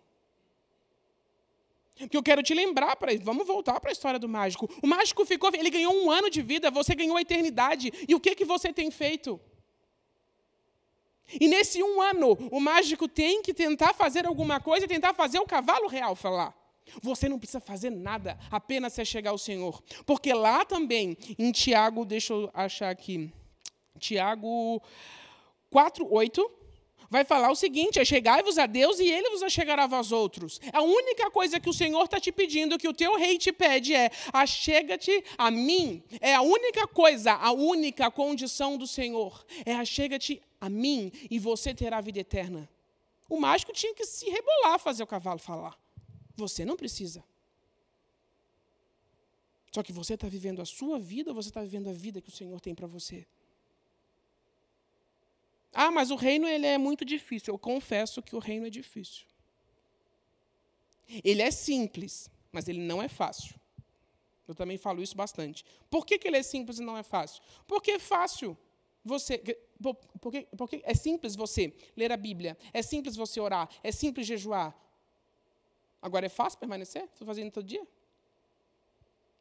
Que 2.08 2.16
eu 2.16 2.22
quero 2.22 2.42
te 2.42 2.54
lembrar, 2.54 2.96
para 2.96 3.12
vamos 3.22 3.46
voltar 3.46 3.78
para 3.80 3.90
a 3.90 3.92
história 3.92 4.18
do 4.18 4.28
mágico. 4.28 4.68
O 4.82 4.86
mágico 4.86 5.24
ficou, 5.24 5.50
ele 5.54 5.70
ganhou 5.70 5.94
um 5.94 6.10
ano 6.10 6.30
de 6.30 6.40
vida, 6.42 6.70
você 6.70 6.94
ganhou 6.94 7.16
a 7.16 7.22
eternidade. 7.22 7.92
E 8.08 8.14
o 8.14 8.20
que, 8.20 8.34
que 8.34 8.44
você 8.44 8.72
tem 8.72 8.90
feito? 8.90 9.40
E 11.38 11.46
nesse 11.46 11.82
um 11.82 12.00
ano, 12.00 12.32
o 12.50 12.60
mágico 12.60 13.06
tem 13.06 13.42
que 13.42 13.54
tentar 13.54 13.92
fazer 13.94 14.26
alguma 14.26 14.60
coisa, 14.60 14.88
tentar 14.88 15.14
fazer 15.14 15.38
o 15.38 15.46
cavalo 15.46 15.86
real 15.86 16.16
falar. 16.16 16.56
Você 17.02 17.28
não 17.28 17.38
precisa 17.38 17.60
fazer 17.60 17.90
nada, 17.90 18.38
apenas 18.50 18.94
se 18.94 19.04
chegar 19.04 19.30
ao 19.30 19.38
Senhor. 19.38 19.80
Porque 20.04 20.32
lá 20.32 20.64
também, 20.64 21.16
em 21.38 21.52
Tiago, 21.52 22.04
deixa 22.04 22.32
eu 22.32 22.50
achar 22.52 22.90
aqui, 22.90 23.32
Tiago 23.98 24.82
4, 25.70 26.06
8, 26.10 26.50
vai 27.10 27.24
falar 27.24 27.50
o 27.50 27.56
seguinte: 27.56 28.02
chegai-vos 28.04 28.56
a 28.56 28.66
Deus 28.66 29.00
e 29.00 29.10
ele 29.10 29.28
vos 29.30 29.42
achegará 29.42 29.84
a 29.84 29.86
vós 29.86 30.12
outros. 30.12 30.60
A 30.72 30.80
única 30.80 31.30
coisa 31.30 31.58
que 31.58 31.68
o 31.68 31.72
Senhor 31.72 32.04
está 32.04 32.20
te 32.20 32.30
pedindo, 32.30 32.78
que 32.78 32.88
o 32.88 32.94
teu 32.94 33.16
rei 33.16 33.36
te 33.36 33.52
pede, 33.52 33.92
é 33.94 34.10
achega-te 34.32 35.24
a 35.36 35.50
mim. 35.50 36.02
É 36.20 36.34
a 36.34 36.42
única 36.42 36.86
coisa, 36.86 37.32
a 37.32 37.50
única 37.50 38.10
condição 38.10 38.78
do 38.78 38.86
Senhor. 38.86 39.44
É 39.66 39.74
achega-te 39.74 40.40
a 40.60 40.70
mim 40.70 41.10
e 41.28 41.38
você 41.38 41.74
terá 41.74 42.00
vida 42.00 42.20
eterna. 42.20 42.70
O 43.28 43.38
mágico 43.38 43.72
tinha 43.72 43.94
que 43.94 44.04
se 44.06 44.30
rebolar 44.30 44.78
fazer 44.78 45.02
o 45.02 45.06
cavalo 45.06 45.40
falar. 45.40 45.76
Você 46.36 46.64
não 46.64 46.76
precisa. 46.76 47.24
Só 49.72 49.82
que 49.82 49.92
você 49.92 50.14
está 50.14 50.28
vivendo 50.28 50.60
a 50.60 50.64
sua 50.64 50.98
vida 50.98 51.30
ou 51.30 51.34
você 51.34 51.48
está 51.48 51.62
vivendo 51.62 51.88
a 51.88 51.92
vida 51.92 52.20
que 52.20 52.28
o 52.28 52.32
Senhor 52.32 52.60
tem 52.60 52.74
para 52.74 52.88
você? 52.88 53.24
Ah, 55.72 55.90
mas 55.90 56.10
o 56.10 56.16
reino 56.16 56.48
ele 56.48 56.66
é 56.66 56.78
muito 56.78 57.04
difícil. 57.04 57.54
Eu 57.54 57.58
confesso 57.58 58.22
que 58.22 58.34
o 58.34 58.38
reino 58.38 58.66
é 58.66 58.70
difícil. 58.70 59.24
Ele 61.24 61.42
é 61.42 61.50
simples, 61.50 62.30
mas 62.52 62.68
ele 62.68 62.80
não 62.80 63.02
é 63.02 63.08
fácil. 63.08 63.54
Eu 64.46 64.54
também 64.54 64.76
falo 64.76 65.02
isso 65.02 65.16
bastante. 65.16 65.64
Por 65.88 66.04
que, 66.04 66.18
que 66.18 66.26
ele 66.26 66.36
é 66.36 66.42
simples 66.42 66.78
e 66.78 66.82
não 66.82 66.96
é 66.96 67.02
fácil? 67.02 67.42
Porque 67.66 67.92
é 67.92 67.98
fácil 67.98 68.56
você. 69.04 69.38
Porque, 70.20 70.48
porque 70.56 70.82
é 70.84 70.94
simples 70.94 71.36
você 71.36 71.72
ler 71.96 72.12
a 72.12 72.16
Bíblia, 72.16 72.58
é 72.72 72.82
simples 72.82 73.16
você 73.16 73.40
orar, 73.40 73.68
é 73.82 73.92
simples 73.92 74.26
jejuar. 74.26 74.76
Agora 76.02 76.26
é 76.26 76.28
fácil 76.28 76.58
permanecer? 76.58 77.04
Estou 77.04 77.26
fazendo 77.26 77.50
todo 77.50 77.66
dia? 77.66 77.86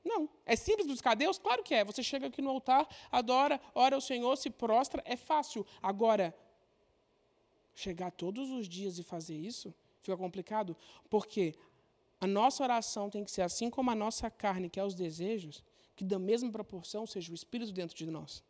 Não. 0.04 0.30
É 0.46 0.56
simples 0.56 0.88
buscar 0.88 1.16
Deus? 1.16 1.38
Claro 1.38 1.64
que 1.64 1.74
é. 1.74 1.84
Você 1.84 2.02
chega 2.02 2.28
aqui 2.28 2.42
no 2.42 2.50
altar, 2.50 2.88
adora, 3.12 3.60
ora 3.76 3.96
ao 3.96 4.02
Senhor, 4.02 4.36
se 4.38 4.50
prostra, 4.50 5.02
é 5.06 5.16
fácil. 5.16 5.66
Agora, 5.82 6.36
chegar 7.76 8.12
todos 8.12 8.50
os 8.50 8.68
dias 8.68 8.98
e 8.98 9.04
fazer 9.04 9.36
isso 9.36 9.74
fica 10.02 10.18
complicado, 10.18 10.76
porque 11.10 11.56
a 12.20 12.28
nossa 12.28 12.64
oração 12.64 13.10
tem 13.10 13.24
que 13.24 13.32
ser 13.32 13.42
assim 13.42 13.70
como 13.70 13.92
a 13.92 13.96
nossa 13.96 14.30
carne, 14.30 14.70
que 14.70 14.80
é 14.80 14.84
os 14.84 14.96
desejos, 14.96 15.64
que 15.96 16.04
da 16.04 16.20
mesma 16.20 16.52
proporção 16.52 17.06
seja 17.06 17.32
o 17.32 17.36
Espírito 17.36 17.72
dentro 17.72 17.96
de 17.96 18.10
nós. 18.10 18.44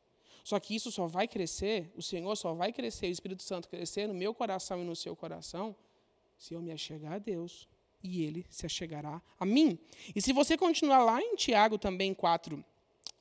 Só 0.44 0.60
que 0.60 0.75
isso 0.75 0.91
só 0.91 1.06
vai 1.06 1.27
crescer, 1.27 1.91
o 1.96 2.01
Senhor 2.01 2.36
só 2.36 2.53
vai 2.53 2.72
crescer, 2.72 3.08
o 3.08 3.12
Espírito 3.12 3.44
Santo 3.44 3.68
crescer 3.68 4.08
no 4.08 4.13
meu 4.13 4.34
coração 4.34 4.82
e 4.82 4.86
no 4.86 4.96
seu 4.96 5.15
coração, 5.15 5.75
se 6.38 6.53
eu 6.53 6.62
me 6.62 6.72
achegar 6.72 7.13
a 7.13 7.20
Deus 7.20 7.68
e 8.03 8.24
ele 8.24 8.46
se 8.50 8.65
achegará 8.65 9.22
a 9.39 9.46
mim. 9.46 9.77
E 10.15 10.22
se 10.22 10.34
você 10.34 10.58
continuar 10.58 11.03
lá 11.03 11.22
em 11.22 11.36
Tiago 11.36 11.77
também 11.77 12.13
4, 12.13 12.63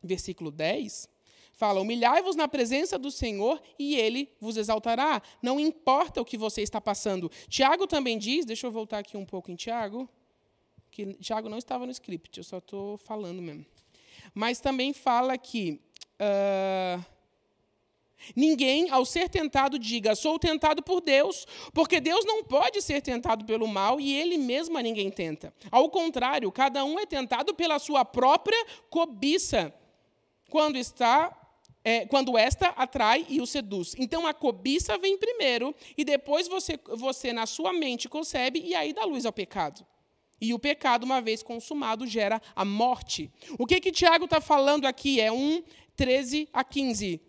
versículo 0.02 0.50
10, 0.50 1.08
fala: 1.52 1.80
Humilhai-vos 1.80 2.36
na 2.36 2.46
presença 2.46 2.98
do 2.98 3.10
Senhor 3.10 3.60
e 3.78 3.96
ele 3.96 4.30
vos 4.40 4.56
exaltará. 4.56 5.20
Não 5.42 5.58
importa 5.58 6.20
o 6.20 6.24
que 6.24 6.38
você 6.38 6.62
está 6.62 6.80
passando. 6.80 7.30
Tiago 7.48 7.86
também 7.86 8.18
diz, 8.18 8.44
deixa 8.44 8.66
eu 8.66 8.70
voltar 8.70 8.98
aqui 8.98 9.16
um 9.16 9.24
pouco 9.24 9.50
em 9.50 9.56
Tiago, 9.56 10.08
que 10.90 11.14
Tiago 11.14 11.48
não 11.48 11.58
estava 11.58 11.84
no 11.84 11.92
script, 11.92 12.38
eu 12.38 12.44
só 12.44 12.58
estou 12.58 12.96
falando 12.96 13.42
mesmo. 13.42 13.66
Mas 14.34 14.60
também 14.60 14.92
fala 14.92 15.36
que. 15.36 15.80
Uh, 16.20 17.17
Ninguém, 18.34 18.90
ao 18.90 19.04
ser 19.04 19.28
tentado, 19.28 19.78
diga: 19.78 20.14
sou 20.14 20.38
tentado 20.38 20.82
por 20.82 21.00
Deus, 21.00 21.46
porque 21.72 22.00
Deus 22.00 22.24
não 22.24 22.42
pode 22.44 22.82
ser 22.82 23.00
tentado 23.00 23.44
pelo 23.44 23.66
mal 23.66 24.00
e 24.00 24.14
ele 24.14 24.36
mesmo 24.36 24.76
a 24.76 24.82
ninguém 24.82 25.10
tenta. 25.10 25.52
Ao 25.70 25.88
contrário, 25.88 26.50
cada 26.52 26.84
um 26.84 26.98
é 26.98 27.06
tentado 27.06 27.54
pela 27.54 27.78
sua 27.78 28.04
própria 28.04 28.58
cobiça, 28.90 29.72
quando 30.50 30.76
está. 30.76 31.34
É, 31.84 32.04
quando 32.04 32.36
esta 32.36 32.68
atrai 32.70 33.24
e 33.30 33.40
o 33.40 33.46
seduz. 33.46 33.94
Então 33.96 34.26
a 34.26 34.34
cobiça 34.34 34.98
vem 34.98 35.16
primeiro, 35.16 35.74
e 35.96 36.04
depois 36.04 36.46
você, 36.46 36.78
você, 36.96 37.32
na 37.32 37.46
sua 37.46 37.72
mente, 37.72 38.08
concebe 38.08 38.60
e 38.60 38.74
aí 38.74 38.92
dá 38.92 39.04
luz 39.04 39.24
ao 39.24 39.32
pecado. 39.32 39.86
E 40.40 40.52
o 40.52 40.58
pecado, 40.58 41.04
uma 41.04 41.22
vez 41.22 41.42
consumado, 41.42 42.06
gera 42.06 42.42
a 42.54 42.64
morte. 42.64 43.30
O 43.58 43.64
que, 43.64 43.80
que 43.80 43.92
Tiago 43.92 44.24
está 44.24 44.40
falando 44.40 44.86
aqui? 44.86 45.20
É 45.20 45.32
1, 45.32 45.62
13 45.96 46.48
a 46.52 46.62
15 46.62 47.27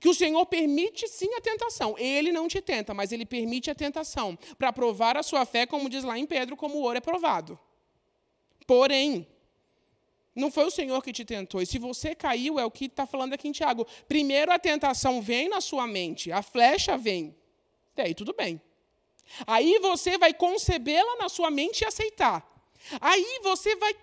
que 0.00 0.08
o 0.08 0.14
Senhor 0.14 0.44
permite 0.46 1.08
sim 1.08 1.32
a 1.34 1.40
tentação. 1.40 1.96
Ele 1.98 2.32
não 2.32 2.48
te 2.48 2.60
tenta, 2.60 2.94
mas 2.94 3.12
ele 3.12 3.26
permite 3.26 3.70
a 3.70 3.74
tentação 3.74 4.38
para 4.58 4.72
provar 4.72 5.16
a 5.16 5.22
sua 5.22 5.44
fé, 5.44 5.66
como 5.66 5.88
diz 5.88 6.04
lá 6.04 6.18
em 6.18 6.26
Pedro, 6.26 6.56
como 6.56 6.76
o 6.76 6.82
ouro 6.82 6.98
é 6.98 7.00
provado. 7.00 7.58
Porém, 8.66 9.26
não 10.34 10.50
foi 10.50 10.64
o 10.64 10.70
Senhor 10.70 11.02
que 11.02 11.12
te 11.12 11.24
tentou. 11.24 11.60
E 11.60 11.66
se 11.66 11.78
você 11.78 12.14
caiu, 12.14 12.58
é 12.58 12.64
o 12.64 12.70
que 12.70 12.86
está 12.86 13.06
falando 13.06 13.34
aqui 13.34 13.48
em 13.48 13.52
Tiago. 13.52 13.86
Primeiro 14.08 14.52
a 14.52 14.58
tentação 14.58 15.20
vem 15.20 15.48
na 15.48 15.60
sua 15.60 15.86
mente, 15.86 16.32
a 16.32 16.42
flecha 16.42 16.96
vem. 16.96 17.36
E 17.96 18.00
aí 18.00 18.14
tudo 18.14 18.32
bem. 18.32 18.60
Aí 19.46 19.78
você 19.78 20.18
vai 20.18 20.32
concebê-la 20.32 21.16
na 21.16 21.28
sua 21.28 21.50
mente 21.50 21.82
e 21.82 21.84
aceitar. 21.84 22.46
Aí 23.00 23.40
você 23.42 23.76
vai 23.76 23.94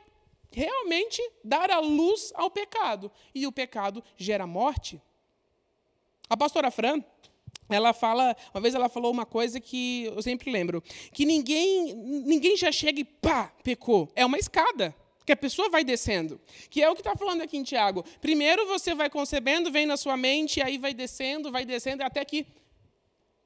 realmente 0.52 1.22
dar 1.44 1.70
a 1.72 1.80
luz 1.80 2.32
ao 2.36 2.50
pecado. 2.50 3.12
E 3.34 3.46
o 3.46 3.52
pecado 3.52 4.04
gera 4.18 4.46
morte. 4.46 5.02
A 6.30 6.38
pastora 6.38 6.70
Fran, 6.70 7.04
ela 7.70 7.94
fala, 7.94 8.36
uma 8.54 8.62
vez 8.62 8.76
ela 8.76 8.88
falou 8.88 9.12
uma 9.12 9.26
coisa 9.26 9.60
que 9.60 10.06
eu 10.06 10.22
sempre 10.22 10.52
lembro, 10.52 10.84
que 11.12 11.26
ninguém, 11.26 11.94
ninguém 11.96 12.56
já 12.56 12.72
chega 12.72 13.00
e 13.00 13.04
pá, 13.04 13.52
pecou. 13.64 14.10
É 14.16 14.26
uma 14.26 14.38
escada 14.38 14.96
que 15.26 15.32
a 15.32 15.38
pessoa 15.38 15.70
vai 15.70 15.84
descendo. 15.84 16.40
Que 16.70 16.82
é 16.82 16.90
o 16.90 16.96
que 16.96 17.02
está 17.02 17.16
falando 17.16 17.42
aqui 17.42 17.56
em 17.58 17.64
Tiago. 17.64 18.04
Primeiro 18.20 18.66
você 18.66 18.96
vai 18.96 19.10
concebendo, 19.10 19.72
vem 19.72 19.86
na 19.86 19.98
sua 19.98 20.18
mente, 20.18 20.62
aí 20.62 20.78
vai 20.78 20.94
descendo, 20.94 21.52
vai 21.52 21.66
descendo, 21.66 22.04
até 22.04 22.26
que 22.26 22.48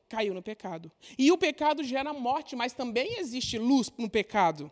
caiu 0.08 0.34
no 0.34 0.42
pecado. 0.42 0.92
E 1.18 1.32
o 1.32 1.38
pecado 1.38 1.84
gera 1.84 2.13
morte, 2.13 2.56
mas 2.56 2.72
também 2.72 3.20
existe 3.20 3.58
luz 3.58 3.92
no 3.98 4.10
pecado. 4.10 4.72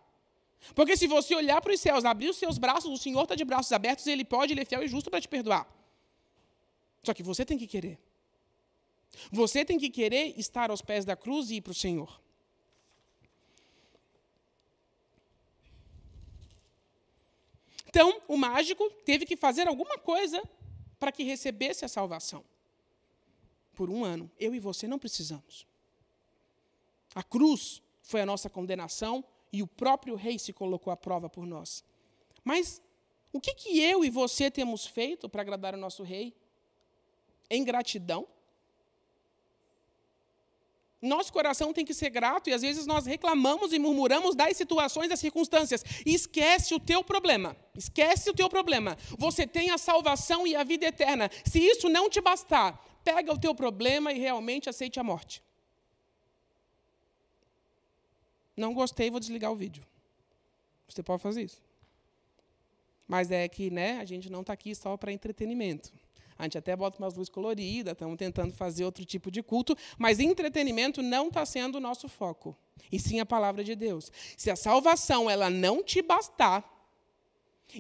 Porque 0.76 0.96
se 0.96 1.08
você 1.08 1.36
olhar 1.36 1.60
para 1.62 1.74
os 1.74 1.82
céus, 1.82 2.06
abrir 2.06 2.30
os 2.30 2.38
seus 2.38 2.58
braços, 2.58 2.92
o 2.92 2.98
Senhor 2.98 3.24
está 3.24 3.36
de 3.36 3.44
braços 3.44 3.72
abertos, 3.72 4.06
Ele 4.08 4.24
pode, 4.24 4.54
Ele 4.54 4.62
é 4.62 4.66
fiel 4.66 4.84
e 4.84 4.88
justo 4.88 5.10
para 5.10 5.20
te 5.20 5.28
perdoar. 5.28 5.68
Só 7.04 7.14
que 7.14 7.24
você 7.24 7.46
tem 7.46 7.58
que 7.58 7.68
querer. 7.68 8.00
Você 9.32 9.66
tem 9.66 9.78
que 9.78 9.90
querer 9.90 10.38
estar 10.40 10.72
aos 10.72 10.82
pés 10.82 11.04
da 11.06 11.16
cruz 11.16 11.50
e 11.50 11.56
ir 11.56 11.62
para 11.62 11.72
o 11.72 11.76
Senhor. 11.76 12.22
Então, 17.88 18.22
o 18.28 18.38
mágico 18.38 18.90
teve 19.04 19.26
que 19.26 19.36
fazer 19.36 19.68
alguma 19.68 19.98
coisa 19.98 20.42
para 20.98 21.12
que 21.12 21.24
recebesse 21.24 21.84
a 21.84 21.90
salvação. 21.90 22.44
Por 23.74 23.90
um 23.90 24.06
ano. 24.06 24.32
Eu 24.40 24.56
e 24.56 24.60
você 24.60 24.88
não 24.88 24.98
precisamos. 24.98 25.68
A 27.14 27.22
cruz 27.22 27.82
foi 28.02 28.22
a 28.22 28.26
nossa 28.26 28.50
condenação 28.50 29.26
e 29.52 29.62
o 29.62 29.68
próprio 29.68 30.16
rei 30.16 30.40
se 30.40 30.54
colocou 30.54 30.94
à 30.94 30.96
prova 30.96 31.30
por 31.30 31.46
nós. 31.46 31.84
Mas 32.46 32.82
o 33.34 33.42
que, 33.42 33.54
que 33.54 33.82
eu 33.82 34.06
e 34.06 34.10
você 34.10 34.50
temos 34.50 34.86
feito 34.86 35.28
para 35.28 35.42
agradar 35.42 35.74
o 35.74 35.78
nosso 35.78 36.04
rei? 36.04 36.34
Em 37.52 37.64
gratidão? 37.64 38.28
Nosso 41.02 41.34
coração 41.34 41.74
tem 41.74 41.84
que 41.84 41.96
ser 41.96 42.12
grato 42.12 42.50
e 42.50 42.54
às 42.54 42.62
vezes 42.62 42.86
nós 42.86 43.08
reclamamos 43.08 43.74
e 43.74 43.80
murmuramos 43.80 44.36
das 44.36 44.56
situações, 44.56 45.10
das 45.10 45.20
circunstâncias. 45.20 45.84
Esquece 46.06 46.76
o 46.76 46.80
teu 46.80 47.04
problema. 47.04 47.58
Esquece 47.76 48.30
o 48.30 48.34
teu 48.34 48.48
problema. 48.48 48.96
Você 49.18 49.48
tem 49.48 49.72
a 49.72 49.80
salvação 49.80 50.46
e 50.46 50.56
a 50.56 50.64
vida 50.64 50.86
eterna. 50.86 51.30
Se 51.44 51.60
isso 51.60 51.90
não 51.90 52.08
te 52.08 52.22
bastar, 52.22 52.80
pega 53.04 53.34
o 53.34 53.40
teu 53.40 53.56
problema 53.56 54.14
e 54.14 54.20
realmente 54.20 54.70
aceite 54.70 55.00
a 55.00 55.04
morte. 55.04 55.44
Não 58.56 58.72
gostei, 58.72 59.10
vou 59.10 59.20
desligar 59.20 59.52
o 59.52 59.56
vídeo. 59.56 59.84
Você 60.88 61.02
pode 61.02 61.24
fazer 61.24 61.42
isso. 61.42 61.62
Mas 63.08 63.32
é 63.32 63.48
que 63.50 63.72
né, 63.72 63.98
a 63.98 64.06
gente 64.06 64.30
não 64.30 64.42
está 64.42 64.54
aqui 64.54 64.76
só 64.76 64.96
para 64.96 65.12
entretenimento. 65.12 65.92
A 66.38 66.44
gente 66.44 66.58
até 66.58 66.76
bota 66.76 66.98
umas 67.00 67.16
luzes 67.16 67.30
coloridas, 67.30 67.94
estamos 67.94 68.18
tentando 68.18 68.54
fazer 68.54 68.84
outro 68.84 69.06
tipo 69.06 69.30
de 69.30 69.44
culto, 69.44 69.76
mas 69.98 70.20
entretenimento 70.20 71.02
não 71.02 71.28
está 71.28 71.46
sendo 71.46 71.76
o 71.76 71.82
nosso 71.82 72.08
foco, 72.08 72.58
e 72.92 73.00
sim 73.00 73.20
a 73.20 73.26
palavra 73.26 73.64
de 73.64 73.76
Deus. 73.76 74.12
Se 74.38 74.50
a 74.50 74.56
salvação 74.56 75.30
ela 75.30 75.50
não 75.50 75.84
te 75.84 76.02
bastar, 76.02 76.68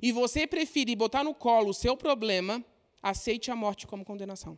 e 0.01 0.12
você 0.12 0.48
preferir 0.48 0.98
botar 0.98 1.24
no 1.24 1.34
colo 1.34 1.70
o 1.70 1.74
seu 1.74 1.98
problema, 1.98 2.63
aceite 3.01 3.51
a 3.51 3.55
morte 3.55 3.88
como 3.88 4.05
condenação. 4.05 4.58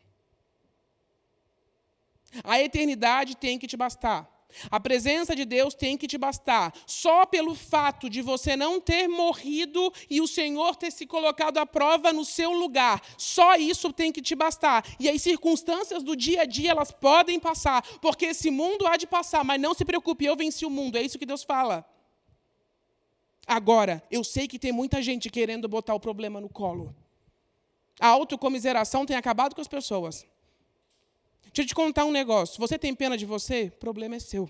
A 2.44 2.62
eternidade 2.62 3.38
tem 3.38 3.60
que 3.60 3.68
te 3.68 3.78
bastar. 3.78 4.33
A 4.69 4.79
presença 4.79 5.36
de 5.36 5.45
Deus 5.45 5.74
tem 5.74 5.98
que 5.98 6.07
te 6.07 6.17
bastar. 6.17 6.74
Só 6.86 7.25
pelo 7.25 7.55
fato 7.55 8.10
de 8.10 8.22
você 8.22 8.55
não 8.55 8.79
ter 8.79 9.07
morrido 9.07 9.91
e 10.10 10.22
o 10.22 10.27
Senhor 10.27 10.75
ter 10.75 10.91
se 10.91 11.05
colocado 11.05 11.57
à 11.57 11.65
prova 11.65 12.13
no 12.13 12.25
seu 12.25 12.51
lugar, 12.51 13.01
só 13.17 13.55
isso 13.55 13.91
tem 13.91 14.12
que 14.12 14.22
te 14.22 14.36
bastar. 14.36 14.86
E 15.00 15.10
as 15.10 15.22
circunstâncias 15.22 16.03
do 16.03 16.15
dia 16.15 16.41
a 16.41 16.45
dia, 16.45 16.72
elas 16.72 16.91
podem 16.91 17.39
passar, 17.39 17.81
porque 18.00 18.27
esse 18.27 18.50
mundo 18.50 18.88
há 18.88 18.98
de 18.98 19.07
passar, 19.07 19.43
mas 19.43 19.60
não 19.60 19.74
se 19.74 19.86
preocupe, 19.86 20.25
eu 20.25 20.36
venci 20.36 20.65
o 20.65 20.69
mundo. 20.69 20.98
É 20.98 21.01
isso 21.01 21.19
que 21.19 21.25
Deus 21.25 21.43
fala. 21.43 21.86
Agora, 23.45 24.01
eu 24.10 24.24
sei 24.24 24.48
que 24.48 24.57
tem 24.57 24.72
muita 24.72 25.01
gente 25.01 25.29
querendo 25.29 25.67
botar 25.67 25.93
o 25.93 26.00
problema 26.00 26.39
no 26.39 26.50
colo. 26.50 26.95
A 28.00 28.07
autocomiseração 28.07 29.05
tem 29.05 29.15
acabado 29.15 29.53
com 29.53 29.62
as 29.62 29.67
pessoas. 29.67 30.25
Deixa 31.53 31.62
eu 31.62 31.67
te 31.67 31.75
contar 31.75 32.03
um 32.05 32.12
negócio. 32.12 32.60
Você 32.60 32.79
tem 32.79 32.95
pena 32.95 33.15
de 33.15 33.27
você? 33.27 33.72
O 33.75 33.77
problema 33.77 34.15
é 34.15 34.19
seu. 34.19 34.50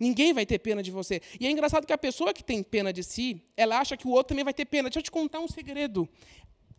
Ninguém 0.00 0.32
vai 0.32 0.44
ter 0.44 0.58
pena 0.58 0.82
de 0.82 0.90
você. 0.90 1.22
E 1.38 1.46
é 1.46 1.50
engraçado 1.50 1.86
que 1.86 1.92
a 1.92 1.98
pessoa 1.98 2.34
que 2.34 2.42
tem 2.42 2.60
pena 2.60 2.92
de 2.92 3.04
si, 3.04 3.40
ela 3.56 3.78
acha 3.78 3.96
que 3.96 4.08
o 4.08 4.10
outro 4.10 4.30
também 4.30 4.44
vai 4.44 4.52
ter 4.52 4.64
pena. 4.64 4.88
Deixa 4.88 4.98
eu 4.98 5.04
te 5.04 5.12
contar 5.12 5.38
um 5.38 5.46
segredo. 5.46 6.08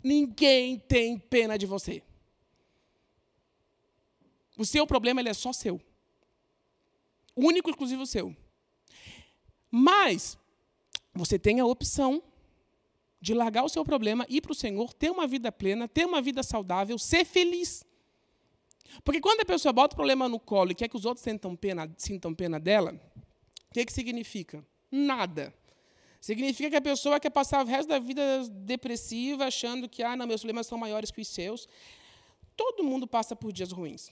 Ninguém 0.03 0.77
tem 0.77 1.17
pena 1.17 1.57
de 1.57 1.65
você. 1.65 2.03
O 4.57 4.65
seu 4.65 4.85
problema 4.85 5.21
ele 5.21 5.29
é 5.29 5.33
só 5.33 5.53
seu. 5.53 5.79
Único, 7.33 7.69
exclusivo 7.69 8.05
seu. 8.05 8.35
Mas 9.71 10.37
você 11.13 11.39
tem 11.39 11.61
a 11.61 11.65
opção 11.65 12.21
de 13.21 13.33
largar 13.33 13.63
o 13.63 13.69
seu 13.69 13.85
problema, 13.85 14.25
ir 14.29 14.41
para 14.41 14.51
o 14.51 14.55
Senhor, 14.55 14.93
ter 14.93 15.09
uma 15.09 15.25
vida 15.25 15.49
plena, 15.49 15.87
ter 15.87 16.05
uma 16.05 16.21
vida 16.21 16.43
saudável, 16.43 16.99
ser 16.99 17.23
feliz. 17.23 17.85
Porque 19.03 19.21
quando 19.21 19.41
a 19.41 19.45
pessoa 19.45 19.73
bota 19.73 19.93
o 19.93 19.97
problema 19.97 20.27
no 20.29 20.39
colo 20.39 20.71
e 20.71 20.75
quer 20.75 20.87
que 20.87 20.95
os 20.95 21.05
outros 21.05 21.23
sintam 21.23 21.55
pena, 21.55 21.91
sintam 21.97 22.33
pena 22.33 22.59
dela, 22.59 22.93
o 23.69 23.73
que, 23.73 23.85
que 23.85 23.93
significa? 23.93 24.65
Nada. 24.91 25.53
Significa 26.21 26.69
que 26.69 26.75
a 26.75 26.81
pessoa 26.81 27.19
quer 27.19 27.29
passar 27.29 27.63
o 27.63 27.67
resto 27.67 27.89
da 27.89 27.99
vida 27.99 28.47
depressiva, 28.49 29.45
achando 29.45 29.87
que 29.87 30.01
ah, 30.01 30.15
não, 30.15 30.25
meus 30.25 30.41
problemas 30.41 30.65
são 30.65 30.77
maiores 30.77 31.11
que 31.11 31.21
os 31.21 31.27
seus. 31.27 31.67
Todo 32.55 32.83
mundo 32.83 33.05
passa 33.05 33.35
por 33.35 33.51
dias 33.51 33.71
ruins. 33.71 34.11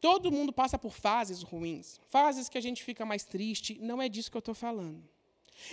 Todo 0.00 0.30
mundo 0.30 0.52
passa 0.52 0.78
por 0.78 0.92
fases 0.92 1.42
ruins. 1.42 1.98
Fases 2.08 2.48
que 2.48 2.58
a 2.58 2.60
gente 2.60 2.82
fica 2.82 3.04
mais 3.04 3.24
triste. 3.24 3.78
Não 3.80 4.00
é 4.00 4.08
disso 4.08 4.30
que 4.30 4.36
eu 4.36 4.40
estou 4.40 4.54
falando. 4.54 5.02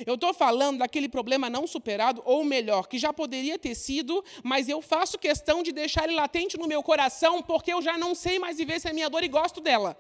Eu 0.06 0.16
estou 0.16 0.34
falando 0.34 0.80
daquele 0.80 1.10
problema 1.10 1.50
não 1.50 1.66
superado, 1.66 2.22
ou 2.26 2.44
melhor, 2.44 2.88
que 2.88 2.98
já 2.98 3.12
poderia 3.12 3.58
ter 3.58 3.76
sido, 3.76 4.24
mas 4.44 4.70
eu 4.70 4.82
faço 4.82 5.18
questão 5.18 5.64
de 5.64 5.72
deixar 5.72 6.06
ele 6.06 6.16
latente 6.16 6.58
no 6.58 6.68
meu 6.68 6.84
coração, 6.84 7.42
porque 7.42 7.74
eu 7.74 7.82
já 7.82 7.98
não 7.98 8.14
sei 8.14 8.40
mais 8.40 8.58
viver 8.58 8.80
sem 8.80 8.92
a 8.92 8.94
minha 8.94 9.10
dor 9.10 9.24
e 9.24 9.28
gosto 9.28 9.60
dela. 9.60 9.98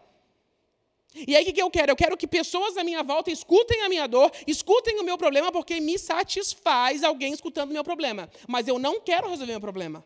E 1.15 1.35
aí 1.35 1.49
o 1.49 1.53
que 1.53 1.61
eu 1.61 1.71
quero? 1.71 1.91
Eu 1.91 1.95
quero 1.95 2.15
que 2.15 2.27
pessoas 2.27 2.77
à 2.77 2.83
minha 2.83 3.01
volta 3.01 3.31
escutem 3.31 3.81
a 3.81 3.89
minha 3.89 4.07
dor, 4.07 4.31
escutem 4.45 4.99
o 4.99 5.03
meu 5.03 5.17
problema, 5.17 5.51
porque 5.51 5.79
me 5.79 5.97
satisfaz 5.97 7.03
alguém 7.03 7.33
escutando 7.33 7.71
o 7.71 7.73
meu 7.73 7.83
problema. 7.83 8.29
Mas 8.47 8.67
eu 8.67 8.77
não 8.77 9.01
quero 9.01 9.27
resolver 9.27 9.53
meu 9.53 9.61
problema. 9.61 10.05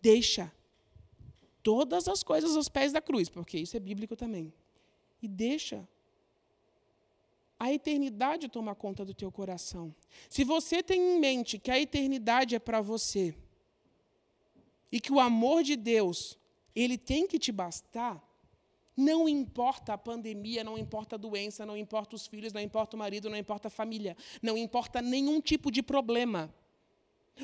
Deixa 0.00 0.52
todas 1.62 2.06
as 2.06 2.22
coisas 2.22 2.56
aos 2.56 2.68
pés 2.68 2.92
da 2.92 3.00
cruz, 3.00 3.28
porque 3.28 3.58
isso 3.58 3.76
é 3.76 3.80
bíblico 3.80 4.14
também. 4.14 4.52
E 5.20 5.26
deixa 5.26 5.86
a 7.58 7.72
eternidade 7.72 8.48
toma 8.48 8.74
conta 8.74 9.04
do 9.04 9.14
teu 9.14 9.32
coração. 9.32 9.94
Se 10.28 10.44
você 10.44 10.82
tem 10.82 11.00
em 11.00 11.20
mente 11.20 11.58
que 11.58 11.70
a 11.70 11.80
eternidade 11.80 12.54
é 12.54 12.58
para 12.58 12.80
você 12.80 13.34
e 14.92 15.00
que 15.00 15.12
o 15.12 15.20
amor 15.20 15.62
de 15.62 15.76
Deus, 15.76 16.38
ele 16.74 16.98
tem 16.98 17.26
que 17.26 17.38
te 17.38 17.50
bastar, 17.50 18.22
não 18.96 19.28
importa 19.28 19.94
a 19.94 19.98
pandemia, 19.98 20.64
não 20.64 20.78
importa 20.78 21.16
a 21.16 21.18
doença, 21.18 21.66
não 21.66 21.76
importa 21.76 22.16
os 22.16 22.26
filhos, 22.26 22.52
não 22.52 22.60
importa 22.60 22.96
o 22.96 22.98
marido, 22.98 23.28
não 23.28 23.36
importa 23.36 23.68
a 23.68 23.70
família, 23.70 24.16
não 24.42 24.56
importa 24.56 25.02
nenhum 25.02 25.40
tipo 25.40 25.70
de 25.70 25.82
problema. 25.82 26.54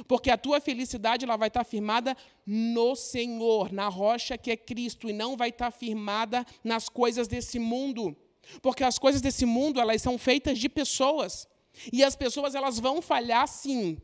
Porque 0.08 0.30
a 0.30 0.38
tua 0.38 0.60
felicidade 0.60 1.24
ela 1.24 1.36
vai 1.36 1.48
estar 1.48 1.64
firmada 1.64 2.16
no 2.46 2.96
Senhor, 2.96 3.70
na 3.70 3.88
rocha 3.88 4.38
que 4.38 4.50
é 4.50 4.56
Cristo, 4.56 5.10
e 5.10 5.12
não 5.12 5.36
vai 5.36 5.50
estar 5.50 5.70
firmada 5.70 6.46
nas 6.64 6.88
coisas 6.88 7.28
desse 7.28 7.58
mundo. 7.58 8.16
Porque 8.60 8.84
as 8.84 8.98
coisas 8.98 9.20
desse 9.20 9.44
mundo, 9.44 9.80
elas 9.80 10.02
são 10.02 10.18
feitas 10.18 10.58
de 10.58 10.68
pessoas. 10.68 11.46
E 11.92 12.04
as 12.04 12.14
pessoas, 12.14 12.54
elas 12.54 12.78
vão 12.78 13.00
falhar, 13.00 13.46
sim. 13.48 13.98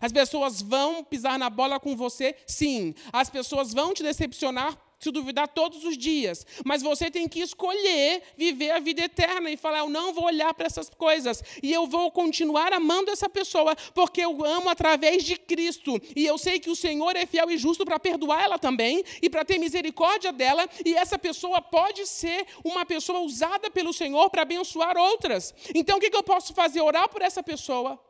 As 0.00 0.12
pessoas 0.12 0.60
vão 0.60 1.04
pisar 1.04 1.38
na 1.38 1.48
bola 1.48 1.78
com 1.78 1.96
você, 1.96 2.34
sim. 2.46 2.94
As 3.12 3.30
pessoas 3.30 3.72
vão 3.72 3.94
te 3.94 4.02
decepcionar, 4.02 4.78
se 4.98 5.10
duvidar 5.10 5.48
todos 5.48 5.84
os 5.84 5.96
dias. 5.96 6.46
Mas 6.64 6.82
você 6.82 7.10
tem 7.10 7.28
que 7.28 7.40
escolher 7.40 8.22
viver 8.36 8.70
a 8.70 8.78
vida 8.78 9.02
eterna 9.02 9.50
e 9.50 9.56
falar: 9.56 9.78
eu 9.80 9.90
não 9.90 10.12
vou 10.12 10.24
olhar 10.24 10.52
para 10.54 10.66
essas 10.66 10.88
coisas 10.90 11.42
e 11.62 11.72
eu 11.72 11.86
vou 11.86 12.10
continuar 12.10 12.72
amando 12.72 13.10
essa 13.10 13.28
pessoa, 13.28 13.76
porque 13.94 14.20
eu 14.20 14.44
amo 14.44 14.68
através 14.68 15.22
de 15.24 15.36
Cristo. 15.36 16.00
E 16.16 16.24
eu 16.24 16.38
sei 16.38 16.58
que 16.58 16.70
o 16.70 16.76
Senhor 16.76 17.16
é 17.16 17.26
fiel 17.26 17.50
e 17.50 17.58
justo 17.58 17.84
para 17.84 17.98
perdoar 17.98 18.42
ela 18.42 18.58
também 18.58 19.04
e 19.22 19.28
para 19.28 19.44
ter 19.44 19.58
misericórdia 19.58 20.32
dela. 20.32 20.68
E 20.84 20.94
essa 20.94 21.18
pessoa 21.18 21.60
pode 21.60 22.06
ser 22.06 22.46
uma 22.64 22.84
pessoa 22.84 23.20
usada 23.20 23.70
pelo 23.70 23.92
Senhor 23.92 24.30
para 24.30 24.42
abençoar 24.42 24.96
outras. 24.96 25.54
Então 25.74 25.98
o 25.98 26.00
que 26.00 26.14
eu 26.14 26.22
posso 26.22 26.54
fazer? 26.54 26.80
Orar 26.80 27.08
por 27.08 27.22
essa 27.22 27.42
pessoa, 27.42 28.00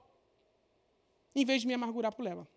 em 1.34 1.44
vez 1.44 1.62
de 1.62 1.66
me 1.66 1.74
amargurar 1.74 2.12
por 2.12 2.26
ela. 2.26 2.53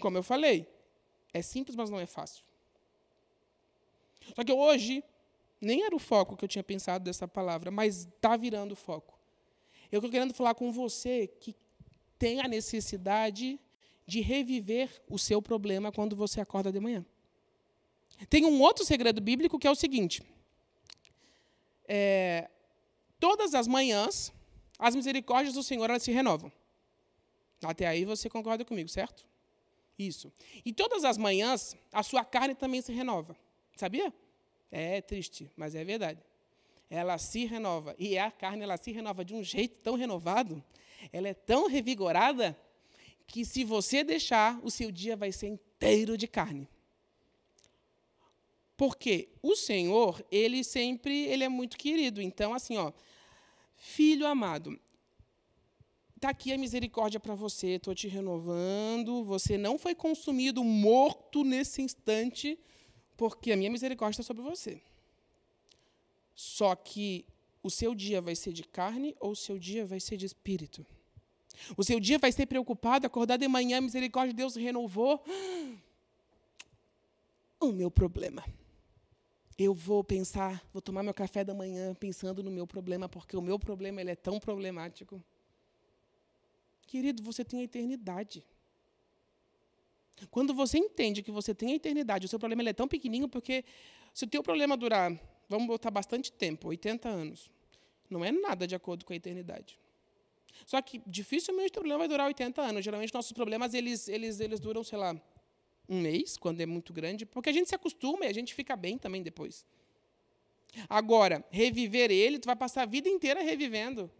Como 0.00 0.18
eu 0.18 0.22
falei, 0.22 0.68
é 1.32 1.42
simples, 1.42 1.76
mas 1.76 1.90
não 1.90 1.98
é 1.98 2.06
fácil. 2.06 2.44
Só 4.34 4.44
que 4.44 4.52
hoje, 4.52 5.02
nem 5.60 5.84
era 5.84 5.94
o 5.94 5.98
foco 5.98 6.36
que 6.36 6.44
eu 6.44 6.48
tinha 6.48 6.64
pensado 6.64 7.04
dessa 7.04 7.28
palavra, 7.28 7.70
mas 7.70 8.06
está 8.06 8.36
virando 8.36 8.72
o 8.72 8.76
foco. 8.76 9.18
Eu 9.90 9.98
estou 9.98 10.10
querendo 10.10 10.34
falar 10.34 10.54
com 10.54 10.72
você 10.72 11.26
que 11.26 11.54
tem 12.18 12.40
a 12.40 12.48
necessidade 12.48 13.60
de 14.06 14.20
reviver 14.20 15.02
o 15.08 15.18
seu 15.18 15.42
problema 15.42 15.92
quando 15.92 16.16
você 16.16 16.40
acorda 16.40 16.72
de 16.72 16.80
manhã. 16.80 17.04
Tem 18.28 18.44
um 18.44 18.60
outro 18.60 18.84
segredo 18.84 19.20
bíblico 19.20 19.58
que 19.58 19.66
é 19.66 19.70
o 19.70 19.74
seguinte: 19.74 20.22
é, 21.86 22.48
todas 23.20 23.54
as 23.54 23.66
manhãs, 23.66 24.32
as 24.78 24.94
misericórdias 24.94 25.54
do 25.54 25.62
Senhor 25.62 25.88
elas 25.88 26.02
se 26.02 26.12
renovam. 26.12 26.50
Até 27.62 27.86
aí 27.86 28.04
você 28.04 28.28
concorda 28.28 28.64
comigo, 28.64 28.88
certo? 28.88 29.24
Isso. 29.98 30.32
E 30.64 30.72
todas 30.72 31.04
as 31.04 31.16
manhãs, 31.16 31.76
a 31.92 32.02
sua 32.02 32.24
carne 32.24 32.54
também 32.54 32.82
se 32.82 32.92
renova. 32.92 33.36
Sabia? 33.76 34.12
É 34.70 35.00
triste, 35.00 35.50
mas 35.56 35.74
é 35.74 35.84
verdade. 35.84 36.20
Ela 36.90 37.18
se 37.18 37.44
renova. 37.46 37.94
E 37.98 38.18
a 38.18 38.30
carne 38.30 38.62
ela 38.62 38.76
se 38.76 38.92
renova 38.92 39.24
de 39.24 39.34
um 39.34 39.42
jeito 39.42 39.76
tão 39.82 39.94
renovado, 39.94 40.62
ela 41.12 41.28
é 41.28 41.34
tão 41.34 41.66
revigorada, 41.66 42.56
que 43.26 43.44
se 43.44 43.64
você 43.64 44.04
deixar, 44.04 44.58
o 44.62 44.70
seu 44.70 44.90
dia 44.90 45.16
vai 45.16 45.32
ser 45.32 45.48
inteiro 45.48 46.16
de 46.16 46.28
carne. 46.28 46.68
Porque 48.76 49.30
o 49.42 49.56
Senhor, 49.56 50.24
ele 50.30 50.62
sempre, 50.62 51.24
ele 51.24 51.42
é 51.42 51.48
muito 51.48 51.76
querido. 51.76 52.20
Então, 52.20 52.52
assim, 52.52 52.76
ó, 52.76 52.92
filho 53.74 54.26
amado, 54.26 54.78
está 56.16 56.30
aqui 56.30 56.52
a 56.52 56.58
misericórdia 56.58 57.20
para 57.20 57.34
você, 57.34 57.76
estou 57.76 57.94
te 57.94 58.08
renovando, 58.08 59.22
você 59.22 59.58
não 59.58 59.78
foi 59.78 59.94
consumido 59.94 60.64
morto 60.64 61.44
nesse 61.44 61.82
instante, 61.82 62.58
porque 63.16 63.52
a 63.52 63.56
minha 63.56 63.70
misericórdia 63.70 64.20
está 64.20 64.22
sobre 64.22 64.42
você. 64.42 64.80
Só 66.34 66.74
que 66.74 67.26
o 67.62 67.70
seu 67.70 67.94
dia 67.94 68.20
vai 68.20 68.34
ser 68.34 68.52
de 68.52 68.64
carne 68.64 69.14
ou 69.20 69.32
o 69.32 69.36
seu 69.36 69.58
dia 69.58 69.84
vai 69.86 70.00
ser 70.00 70.16
de 70.16 70.26
espírito? 70.26 70.84
O 71.76 71.84
seu 71.84 72.00
dia 72.00 72.18
vai 72.18 72.32
ser 72.32 72.46
preocupado, 72.46 73.06
acordar 73.06 73.36
de 73.36 73.48
manhã, 73.48 73.78
a 73.78 73.80
misericórdia 73.80 74.32
de 74.32 74.36
Deus 74.38 74.56
renovou. 74.56 75.22
O 77.58 77.72
meu 77.72 77.90
problema. 77.90 78.44
Eu 79.56 79.72
vou 79.72 80.04
pensar, 80.04 80.62
vou 80.74 80.82
tomar 80.82 81.02
meu 81.02 81.14
café 81.14 81.42
da 81.42 81.54
manhã 81.54 81.94
pensando 81.94 82.42
no 82.42 82.50
meu 82.50 82.66
problema, 82.66 83.08
porque 83.08 83.34
o 83.34 83.40
meu 83.40 83.58
problema 83.58 83.98
ele 83.98 84.10
é 84.10 84.14
tão 84.14 84.38
problemático. 84.38 85.24
Querido, 86.86 87.22
você 87.22 87.44
tem 87.44 87.60
a 87.60 87.64
eternidade. 87.64 88.44
Quando 90.30 90.54
você 90.54 90.78
entende 90.78 91.22
que 91.22 91.30
você 91.30 91.54
tem 91.54 91.72
a 91.72 91.76
eternidade, 91.76 92.26
o 92.26 92.28
seu 92.28 92.38
problema 92.38 92.68
é 92.68 92.72
tão 92.72 92.88
pequenininho, 92.88 93.28
porque 93.28 93.64
se 94.14 94.24
o 94.24 94.28
teu 94.28 94.42
problema 94.42 94.76
durar, 94.76 95.12
vamos 95.48 95.66
botar 95.66 95.90
bastante 95.90 96.32
tempo, 96.32 96.68
80 96.68 97.08
anos, 97.08 97.50
não 98.08 98.24
é 98.24 98.32
nada 98.32 98.66
de 98.66 98.74
acordo 98.74 99.04
com 99.04 99.12
a 99.12 99.16
eternidade. 99.16 99.78
Só 100.64 100.80
que 100.80 101.02
dificilmente 101.06 101.70
o 101.70 101.72
problema 101.74 101.98
vai 101.98 102.08
durar 102.08 102.26
80 102.28 102.62
anos. 102.62 102.84
Geralmente 102.84 103.12
nossos 103.12 103.32
problemas 103.32 103.74
eles, 103.74 104.08
eles, 104.08 104.40
eles 104.40 104.58
duram, 104.58 104.82
sei 104.82 104.98
lá, 104.98 105.20
um 105.88 106.00
mês, 106.00 106.36
quando 106.36 106.60
é 106.60 106.66
muito 106.66 106.92
grande, 106.92 107.26
porque 107.26 107.50
a 107.50 107.52
gente 107.52 107.68
se 107.68 107.74
acostuma 107.74 108.24
e 108.24 108.28
a 108.28 108.32
gente 108.32 108.54
fica 108.54 108.74
bem 108.74 108.96
também 108.96 109.22
depois. 109.22 109.66
Agora, 110.88 111.44
reviver 111.50 112.10
ele, 112.10 112.38
tu 112.38 112.46
vai 112.46 112.56
passar 112.56 112.82
a 112.82 112.86
vida 112.86 113.08
inteira 113.08 113.42
revivendo. 113.42 114.10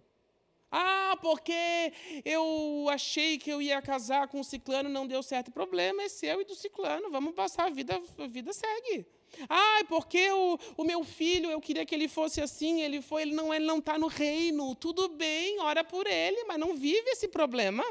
Ah, 0.70 1.16
porque 1.22 1.92
eu 2.24 2.86
achei 2.90 3.38
que 3.38 3.50
eu 3.50 3.62
ia 3.62 3.80
casar 3.80 4.26
com 4.28 4.40
o 4.40 4.44
ciclano, 4.44 4.88
não 4.88 5.06
deu 5.06 5.22
certo. 5.22 5.48
O 5.48 5.52
problema 5.52 6.02
é 6.02 6.08
seu 6.08 6.40
e 6.40 6.44
do 6.44 6.54
ciclano. 6.54 7.10
Vamos 7.10 7.34
passar 7.34 7.66
a 7.66 7.70
vida, 7.70 8.00
a 8.18 8.26
vida 8.26 8.52
segue. 8.52 9.06
Ah, 9.48 9.84
porque 9.88 10.30
o, 10.30 10.58
o 10.76 10.84
meu 10.84 11.04
filho, 11.04 11.50
eu 11.50 11.60
queria 11.60 11.86
que 11.86 11.94
ele 11.94 12.08
fosse 12.08 12.40
assim, 12.40 12.82
ele 12.82 13.00
foi, 13.00 13.22
ele 13.22 13.34
não 13.34 13.52
ele 13.52 13.64
não 13.64 13.78
está 13.78 13.98
no 13.98 14.06
reino. 14.06 14.74
Tudo 14.74 15.08
bem, 15.08 15.60
ora 15.60 15.84
por 15.84 16.06
ele, 16.06 16.44
mas 16.44 16.58
não 16.58 16.74
vive 16.74 17.10
esse 17.10 17.28
problema. 17.28 17.84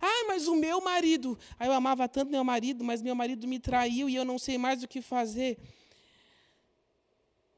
Ah, 0.00 0.24
mas 0.26 0.48
o 0.48 0.56
meu 0.56 0.80
marido. 0.80 1.38
Ah, 1.58 1.66
eu 1.66 1.72
amava 1.72 2.08
tanto 2.08 2.30
meu 2.30 2.42
marido, 2.42 2.82
mas 2.82 3.02
meu 3.02 3.14
marido 3.14 3.46
me 3.46 3.58
traiu 3.58 4.08
e 4.08 4.14
eu 4.16 4.24
não 4.24 4.38
sei 4.38 4.58
mais 4.58 4.82
o 4.82 4.88
que 4.88 5.02
fazer. 5.02 5.58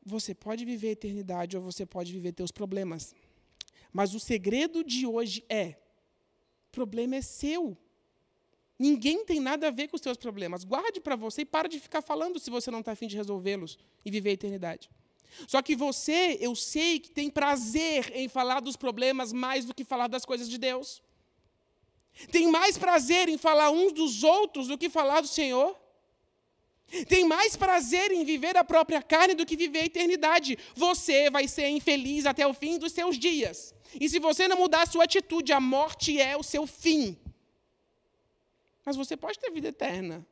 Você 0.04 0.34
pode 0.34 0.64
viver 0.64 0.88
a 0.88 0.92
eternidade 0.92 1.56
ou 1.56 1.62
você 1.62 1.86
pode 1.86 2.12
viver 2.12 2.32
teus 2.32 2.50
problemas. 2.50 3.14
Mas 3.94 4.12
o 4.12 4.18
segredo 4.18 4.82
de 4.82 5.06
hoje 5.06 5.44
é: 5.48 5.76
o 6.68 6.72
problema 6.72 7.14
é 7.14 7.22
seu. 7.22 7.78
Ninguém 8.76 9.24
tem 9.24 9.38
nada 9.38 9.68
a 9.68 9.70
ver 9.70 9.86
com 9.86 9.94
os 9.94 10.02
seus 10.02 10.16
problemas. 10.16 10.64
Guarde 10.64 11.00
para 11.00 11.14
você 11.14 11.42
e 11.42 11.44
para 11.44 11.68
de 11.68 11.78
ficar 11.78 12.02
falando 12.02 12.40
se 12.40 12.50
você 12.50 12.72
não 12.72 12.80
está 12.80 12.90
afim 12.90 13.06
de 13.06 13.16
resolvê-los 13.16 13.78
e 14.04 14.10
viver 14.10 14.30
a 14.30 14.32
eternidade. 14.32 14.90
Só 15.46 15.62
que 15.62 15.76
você, 15.76 16.36
eu 16.40 16.56
sei 16.56 16.98
que 16.98 17.08
tem 17.08 17.30
prazer 17.30 18.10
em 18.16 18.28
falar 18.28 18.58
dos 18.58 18.76
problemas 18.76 19.32
mais 19.32 19.64
do 19.64 19.72
que 19.72 19.84
falar 19.84 20.08
das 20.08 20.24
coisas 20.24 20.48
de 20.48 20.58
Deus. 20.58 21.00
Tem 22.32 22.50
mais 22.50 22.76
prazer 22.76 23.28
em 23.28 23.38
falar 23.38 23.70
uns 23.70 23.92
dos 23.92 24.24
outros 24.24 24.66
do 24.66 24.76
que 24.76 24.90
falar 24.90 25.20
do 25.20 25.28
Senhor. 25.28 25.76
Tem 27.08 27.24
mais 27.24 27.56
prazer 27.56 28.12
em 28.12 28.24
viver 28.24 28.56
a 28.56 28.64
própria 28.64 29.02
carne 29.02 29.34
do 29.34 29.46
que 29.46 29.56
viver 29.56 29.80
a 29.80 29.86
eternidade. 29.86 30.58
Você 30.74 31.30
vai 31.30 31.48
ser 31.48 31.68
infeliz 31.68 32.26
até 32.26 32.46
o 32.46 32.54
fim 32.54 32.78
dos 32.78 32.92
seus 32.92 33.18
dias. 33.18 33.74
E 34.00 34.08
se 34.08 34.18
você 34.18 34.46
não 34.46 34.56
mudar 34.56 34.82
a 34.82 34.86
sua 34.86 35.04
atitude, 35.04 35.52
a 35.52 35.60
morte 35.60 36.20
é 36.20 36.36
o 36.36 36.42
seu 36.42 36.66
fim. 36.66 37.18
Mas 38.84 38.96
você 38.96 39.16
pode 39.16 39.38
ter 39.38 39.50
vida 39.50 39.68
eterna. 39.68 40.26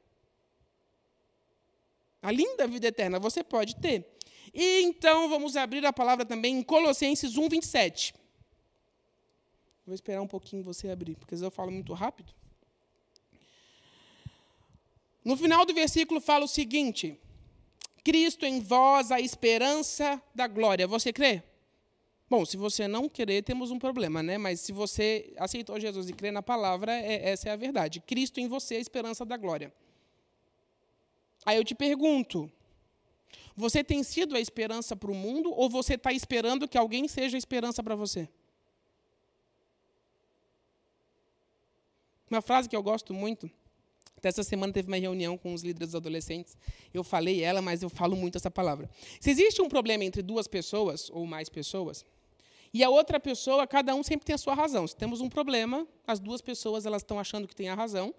A 2.20 2.30
linda 2.30 2.66
vida 2.66 2.86
eterna 2.86 3.18
você 3.18 3.42
pode 3.42 3.76
ter. 3.76 4.06
E 4.54 4.82
então 4.82 5.28
vamos 5.28 5.56
abrir 5.56 5.84
a 5.86 5.92
palavra 5.92 6.24
também 6.24 6.58
em 6.58 6.62
Colossenses 6.62 7.36
1, 7.36 7.48
27. 7.48 8.14
Vou 9.84 9.94
esperar 9.94 10.22
um 10.22 10.28
pouquinho 10.28 10.62
você 10.62 10.90
abrir, 10.90 11.16
porque 11.16 11.34
eu 11.34 11.50
falo 11.50 11.72
muito 11.72 11.92
rápido. 11.92 12.32
No 15.24 15.36
final 15.36 15.64
do 15.64 15.72
versículo 15.72 16.20
fala 16.20 16.44
o 16.44 16.48
seguinte: 16.48 17.18
Cristo 18.04 18.44
em 18.44 18.60
vós, 18.60 19.10
a 19.10 19.20
esperança 19.20 20.20
da 20.34 20.46
glória. 20.46 20.86
Você 20.86 21.12
crê? 21.12 21.42
Bom, 22.28 22.46
se 22.46 22.56
você 22.56 22.88
não 22.88 23.08
querer, 23.08 23.42
temos 23.42 23.70
um 23.70 23.78
problema, 23.78 24.22
né? 24.22 24.38
Mas 24.38 24.60
se 24.60 24.72
você 24.72 25.32
aceitou 25.36 25.78
Jesus 25.78 26.08
e 26.08 26.14
crê 26.14 26.30
na 26.30 26.42
palavra, 26.42 26.92
é, 26.92 27.28
essa 27.28 27.50
é 27.50 27.52
a 27.52 27.56
verdade. 27.56 28.00
Cristo 28.00 28.40
em 28.40 28.48
você, 28.48 28.76
a 28.76 28.80
esperança 28.80 29.24
da 29.24 29.36
glória. 29.36 29.72
Aí 31.44 31.56
eu 31.56 31.64
te 31.64 31.74
pergunto: 31.74 32.50
você 33.54 33.84
tem 33.84 34.02
sido 34.02 34.34
a 34.34 34.40
esperança 34.40 34.96
para 34.96 35.10
o 35.10 35.14
mundo 35.14 35.52
ou 35.52 35.68
você 35.68 35.94
está 35.94 36.12
esperando 36.12 36.66
que 36.66 36.78
alguém 36.78 37.06
seja 37.06 37.36
a 37.36 37.38
esperança 37.38 37.82
para 37.82 37.94
você? 37.94 38.28
Uma 42.30 42.40
frase 42.40 42.68
que 42.68 42.74
eu 42.74 42.82
gosto 42.82 43.12
muito. 43.12 43.50
Essa 44.22 44.42
semana 44.42 44.72
teve 44.72 44.88
uma 44.88 44.96
reunião 44.96 45.36
com 45.36 45.52
os 45.52 45.62
líderes 45.62 45.94
adolescentes. 45.94 46.56
Eu 46.94 47.02
falei 47.02 47.42
ela, 47.42 47.60
mas 47.60 47.82
eu 47.82 47.90
falo 47.90 48.16
muito 48.16 48.36
essa 48.36 48.50
palavra. 48.50 48.88
Se 49.20 49.30
existe 49.30 49.60
um 49.60 49.68
problema 49.68 50.04
entre 50.04 50.22
duas 50.22 50.46
pessoas 50.46 51.10
ou 51.10 51.26
mais 51.26 51.48
pessoas, 51.48 52.04
e 52.74 52.82
a 52.82 52.88
outra 52.88 53.20
pessoa, 53.20 53.66
cada 53.66 53.94
um 53.94 54.02
sempre 54.02 54.24
tem 54.24 54.34
a 54.34 54.38
sua 54.38 54.54
razão. 54.54 54.86
Se 54.86 54.96
temos 54.96 55.20
um 55.20 55.28
problema, 55.28 55.86
as 56.06 56.18
duas 56.18 56.40
pessoas 56.40 56.86
elas 56.86 57.02
estão 57.02 57.18
achando 57.18 57.46
que 57.46 57.54
têm 57.54 57.68
a 57.68 57.74
razão 57.74 58.14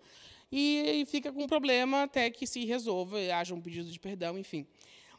e 0.51 1.03
fica 1.07 1.31
com 1.33 1.43
um 1.43 1.47
problema 1.47 2.03
até 2.03 2.29
que 2.29 2.45
se 2.45 2.63
resolva, 2.63 3.17
haja 3.35 3.55
um 3.55 3.61
pedido 3.61 3.89
de 3.89 3.99
perdão, 3.99 4.37
enfim. 4.37 4.67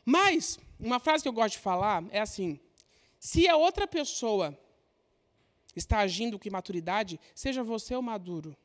Mas 0.04 0.58
uma 0.78 1.00
frase 1.00 1.24
que 1.24 1.28
eu 1.28 1.32
gosto 1.32 1.54
de 1.54 1.58
falar 1.58 2.04
é 2.10 2.20
assim: 2.20 2.60
se 3.18 3.48
a 3.48 3.56
outra 3.56 3.88
pessoa 3.88 4.56
está 5.74 5.98
agindo 5.98 6.38
com 6.38 6.46
imaturidade, 6.46 7.18
seja 7.34 7.64
você 7.64 7.96
o 7.96 8.02
maduro. 8.02 8.56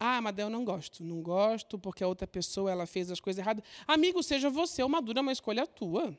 Ah, 0.00 0.20
mas 0.20 0.36
eu 0.38 0.48
não 0.48 0.64
gosto. 0.64 1.02
Não 1.02 1.20
gosto 1.20 1.78
porque 1.78 2.04
a 2.04 2.08
outra 2.08 2.26
pessoa 2.26 2.70
ela 2.70 2.86
fez 2.86 3.10
as 3.10 3.20
coisas 3.20 3.38
erradas. 3.38 3.64
Amigo, 3.86 4.22
seja 4.22 4.48
você 4.48 4.82
o 4.82 4.88
maduro, 4.88 5.18
é 5.18 5.22
uma 5.22 5.32
escolha 5.32 5.66
tua. 5.66 6.16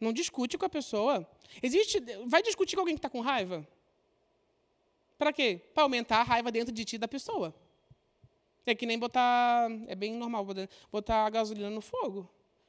Não 0.00 0.12
discute 0.12 0.58
com 0.58 0.64
a 0.64 0.68
pessoa. 0.68 1.28
Existe. 1.62 2.00
Vai 2.26 2.42
discutir 2.42 2.76
com 2.76 2.80
alguém 2.80 2.94
que 2.94 2.98
está 2.98 3.10
com 3.10 3.20
raiva? 3.20 3.66
Para 5.16 5.32
quê? 5.32 5.60
Para 5.74 5.84
aumentar 5.84 6.20
a 6.20 6.22
raiva 6.22 6.50
dentro 6.50 6.72
de 6.72 6.84
ti 6.84 6.98
da 6.98 7.08
pessoa. 7.08 7.54
É 8.66 8.74
que 8.74 8.86
nem 8.86 8.98
botar. 8.98 9.68
É 9.86 9.94
bem 9.94 10.14
normal 10.14 10.46
botar 10.90 11.26
a 11.26 11.30
gasolina 11.30 11.70
no 11.70 11.80
fogo. 11.80 12.28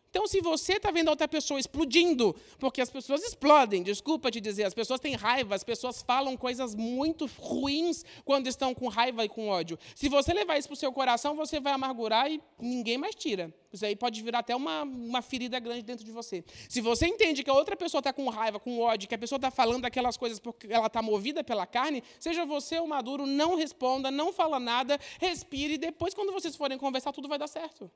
Então, 0.09 0.25
se 0.27 0.41
você 0.41 0.73
está 0.73 0.89
vendo 0.89 1.09
outra 1.09 1.27
pessoa 1.27 1.59
explodindo, 1.59 2.35
porque 2.57 2.81
as 2.81 2.89
pessoas 2.89 3.21
explodem, 3.23 3.83
desculpa 3.83 4.31
te 4.31 4.41
dizer, 4.41 4.63
as 4.63 4.73
pessoas 4.73 4.99
têm 4.99 5.15
raiva, 5.15 5.53
as 5.53 5.63
pessoas 5.63 6.01
falam 6.01 6.35
coisas 6.35 6.73
muito 6.73 7.27
ruins 7.37 8.03
quando 8.25 8.47
estão 8.47 8.73
com 8.73 8.87
raiva 8.87 9.23
e 9.23 9.29
com 9.29 9.47
ódio. 9.47 9.77
Se 9.93 10.09
você 10.09 10.33
levar 10.33 10.57
isso 10.57 10.67
para 10.67 10.73
o 10.73 10.77
seu 10.77 10.91
coração, 10.91 11.35
você 11.35 11.59
vai 11.59 11.73
amargurar 11.73 12.31
e 12.31 12.41
ninguém 12.59 12.97
mais 12.97 13.13
tira. 13.13 13.53
Isso 13.71 13.85
aí 13.85 13.95
pode 13.95 14.19
virar 14.23 14.39
até 14.39 14.55
uma, 14.55 14.81
uma 14.81 15.21
ferida 15.21 15.59
grande 15.59 15.83
dentro 15.83 16.03
de 16.03 16.11
você. 16.11 16.43
Se 16.67 16.81
você 16.81 17.05
entende 17.05 17.43
que 17.43 17.49
a 17.49 17.53
outra 17.53 17.75
pessoa 17.75 17.99
está 17.99 18.11
com 18.11 18.27
raiva, 18.29 18.59
com 18.59 18.79
ódio, 18.79 19.07
que 19.07 19.13
a 19.13 19.19
pessoa 19.19 19.37
está 19.37 19.51
falando 19.51 19.85
aquelas 19.85 20.17
coisas 20.17 20.39
porque 20.39 20.65
ela 20.71 20.87
está 20.87 21.03
movida 21.03 21.43
pela 21.43 21.67
carne, 21.67 22.03
seja 22.19 22.47
você 22.47 22.79
o 22.79 22.87
maduro, 22.87 23.27
não 23.27 23.55
responda, 23.55 24.09
não 24.09 24.33
fala 24.33 24.59
nada, 24.59 24.99
respire, 25.19 25.75
e 25.75 25.77
depois, 25.77 26.15
quando 26.15 26.33
vocês 26.33 26.55
forem 26.55 26.79
conversar, 26.79 27.11
tudo 27.11 27.27
vai 27.27 27.37
dar 27.37 27.47
certo. 27.47 27.91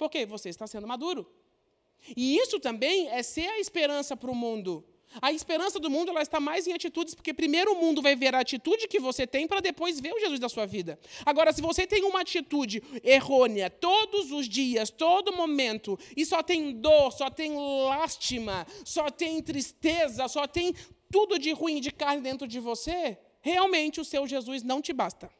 Porque 0.00 0.24
você 0.24 0.48
está 0.48 0.66
sendo 0.66 0.88
maduro. 0.88 1.30
E 2.16 2.38
isso 2.38 2.58
também 2.58 3.10
é 3.10 3.22
ser 3.22 3.46
a 3.46 3.60
esperança 3.60 4.16
para 4.16 4.30
o 4.30 4.34
mundo. 4.34 4.82
A 5.20 5.30
esperança 5.30 5.78
do 5.78 5.90
mundo 5.90 6.10
ela 6.10 6.22
está 6.22 6.40
mais 6.40 6.66
em 6.66 6.72
atitudes, 6.72 7.14
porque 7.14 7.34
primeiro 7.34 7.72
o 7.72 7.76
mundo 7.76 8.00
vai 8.00 8.16
ver 8.16 8.34
a 8.34 8.40
atitude 8.40 8.88
que 8.88 8.98
você 8.98 9.26
tem 9.26 9.46
para 9.46 9.60
depois 9.60 10.00
ver 10.00 10.14
o 10.14 10.18
Jesus 10.18 10.40
da 10.40 10.48
sua 10.48 10.64
vida. 10.64 10.98
Agora, 11.26 11.52
se 11.52 11.60
você 11.60 11.86
tem 11.86 12.02
uma 12.04 12.22
atitude 12.22 12.82
errônea 13.04 13.68
todos 13.68 14.32
os 14.32 14.48
dias, 14.48 14.88
todo 14.88 15.36
momento, 15.36 15.98
e 16.16 16.24
só 16.24 16.42
tem 16.42 16.72
dor, 16.72 17.12
só 17.12 17.28
tem 17.28 17.54
lástima, 17.58 18.66
só 18.82 19.10
tem 19.10 19.42
tristeza, 19.42 20.28
só 20.28 20.46
tem 20.46 20.74
tudo 21.12 21.38
de 21.38 21.52
ruim 21.52 21.78
de 21.78 21.90
carne 21.90 22.22
dentro 22.22 22.48
de 22.48 22.58
você, 22.58 23.18
realmente 23.42 24.00
o 24.00 24.04
seu 24.04 24.26
Jesus 24.26 24.62
não 24.62 24.80
te 24.80 24.94
basta. 24.94 25.30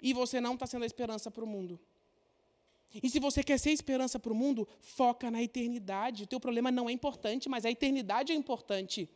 E 0.00 0.12
você 0.12 0.40
não 0.40 0.54
está 0.54 0.68
sendo 0.68 0.84
a 0.84 0.86
esperança 0.86 1.32
para 1.32 1.42
o 1.42 1.48
mundo. 1.48 1.80
E 3.02 3.08
se 3.08 3.20
você 3.20 3.42
quer 3.42 3.58
ser 3.58 3.70
esperança 3.70 4.18
para 4.18 4.32
o 4.32 4.34
mundo, 4.34 4.66
foca 4.80 5.30
na 5.30 5.42
eternidade. 5.42 6.24
O 6.24 6.26
teu 6.26 6.40
problema 6.40 6.70
não 6.70 6.88
é 6.88 6.92
importante, 6.92 7.48
mas 7.48 7.64
a 7.64 7.70
eternidade 7.70 8.32
é 8.32 8.34
importante. 8.34 9.08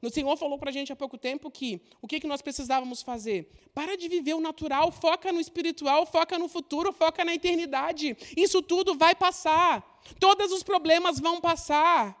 O 0.00 0.10
Senhor 0.10 0.36
falou 0.36 0.58
para 0.58 0.70
a 0.70 0.72
gente 0.72 0.92
há 0.92 0.96
pouco 0.96 1.18
tempo 1.18 1.50
que 1.50 1.80
o 2.00 2.06
que, 2.06 2.20
que 2.20 2.26
nós 2.26 2.40
precisávamos 2.40 3.02
fazer? 3.02 3.50
Para 3.74 3.96
de 3.96 4.08
viver 4.08 4.34
o 4.34 4.40
natural, 4.40 4.92
foca 4.92 5.32
no 5.32 5.40
espiritual, 5.40 6.06
foca 6.06 6.38
no 6.38 6.48
futuro, 6.48 6.92
foca 6.92 7.24
na 7.24 7.34
eternidade. 7.34 8.16
Isso 8.36 8.62
tudo 8.62 8.96
vai 8.96 9.14
passar. 9.14 10.00
Todos 10.20 10.52
os 10.52 10.62
problemas 10.62 11.18
vão 11.18 11.40
passar. 11.40 12.18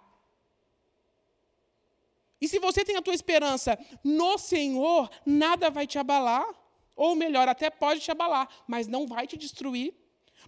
E 2.40 2.48
se 2.48 2.58
você 2.58 2.84
tem 2.84 2.96
a 2.96 3.02
tua 3.02 3.14
esperança 3.14 3.78
no 4.02 4.36
Senhor, 4.36 5.08
nada 5.24 5.70
vai 5.70 5.86
te 5.86 5.98
abalar. 5.98 6.44
Ou 6.96 7.14
melhor, 7.14 7.48
até 7.48 7.70
pode 7.70 8.00
te 8.00 8.10
abalar, 8.10 8.48
mas 8.66 8.86
não 8.86 9.06
vai 9.06 9.26
te 9.26 9.36
destruir. 9.36 9.94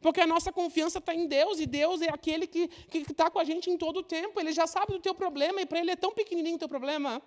Porque 0.01 0.21
a 0.21 0.27
nossa 0.27 0.53
confiança 0.53 0.99
está 0.99 1.15
em 1.15 1.27
Deus 1.27 1.61
e 1.61 1.67
Deus 1.67 2.01
é 2.03 2.09
aquele 2.11 2.47
que 2.47 2.71
está 2.93 3.31
com 3.31 3.39
a 3.39 3.45
gente 3.45 3.71
em 3.71 3.77
todo 3.77 3.99
o 3.99 4.03
tempo. 4.03 4.39
Ele 4.41 4.53
já 4.53 4.67
sabe 4.67 4.93
do 4.93 5.01
teu 5.01 5.15
problema 5.15 5.61
e 5.61 5.67
para 5.67 5.81
ele 5.81 5.91
é 5.91 5.97
tão 5.97 6.13
pequenininho 6.13 6.57
o 6.57 6.59
teu 6.59 6.69
problema. 6.69 7.23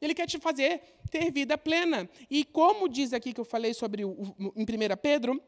Ele 0.00 0.14
quer 0.14 0.26
te 0.26 0.38
fazer 0.38 0.80
ter 1.10 1.30
vida 1.30 1.58
plena. 1.58 2.08
E 2.30 2.44
como 2.44 2.88
diz 2.88 3.12
aqui 3.12 3.32
que 3.32 3.40
eu 3.40 3.44
falei 3.44 3.74
sobre 3.74 4.04
o, 4.04 4.34
em 4.56 4.62
1 4.62 4.66
Pedro, 5.00 5.42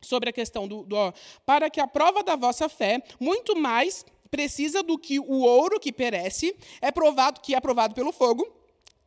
sobre 0.00 0.28
a 0.28 0.32
questão 0.32 0.68
do, 0.68 0.82
do 0.84 0.96
ó, 0.96 1.12
para 1.46 1.70
que 1.70 1.80
a 1.80 1.86
prova 1.86 2.22
da 2.22 2.36
vossa 2.36 2.68
fé, 2.68 3.02
muito 3.18 3.56
mais 3.56 4.04
precisa 4.30 4.82
do 4.82 4.98
que 4.98 5.18
o 5.18 5.40
ouro 5.40 5.80
que 5.80 5.92
perece, 5.92 6.56
é 6.80 6.90
provado 6.90 7.40
que 7.40 7.54
é 7.54 7.60
provado 7.60 7.94
pelo 7.94 8.12
fogo, 8.12 8.46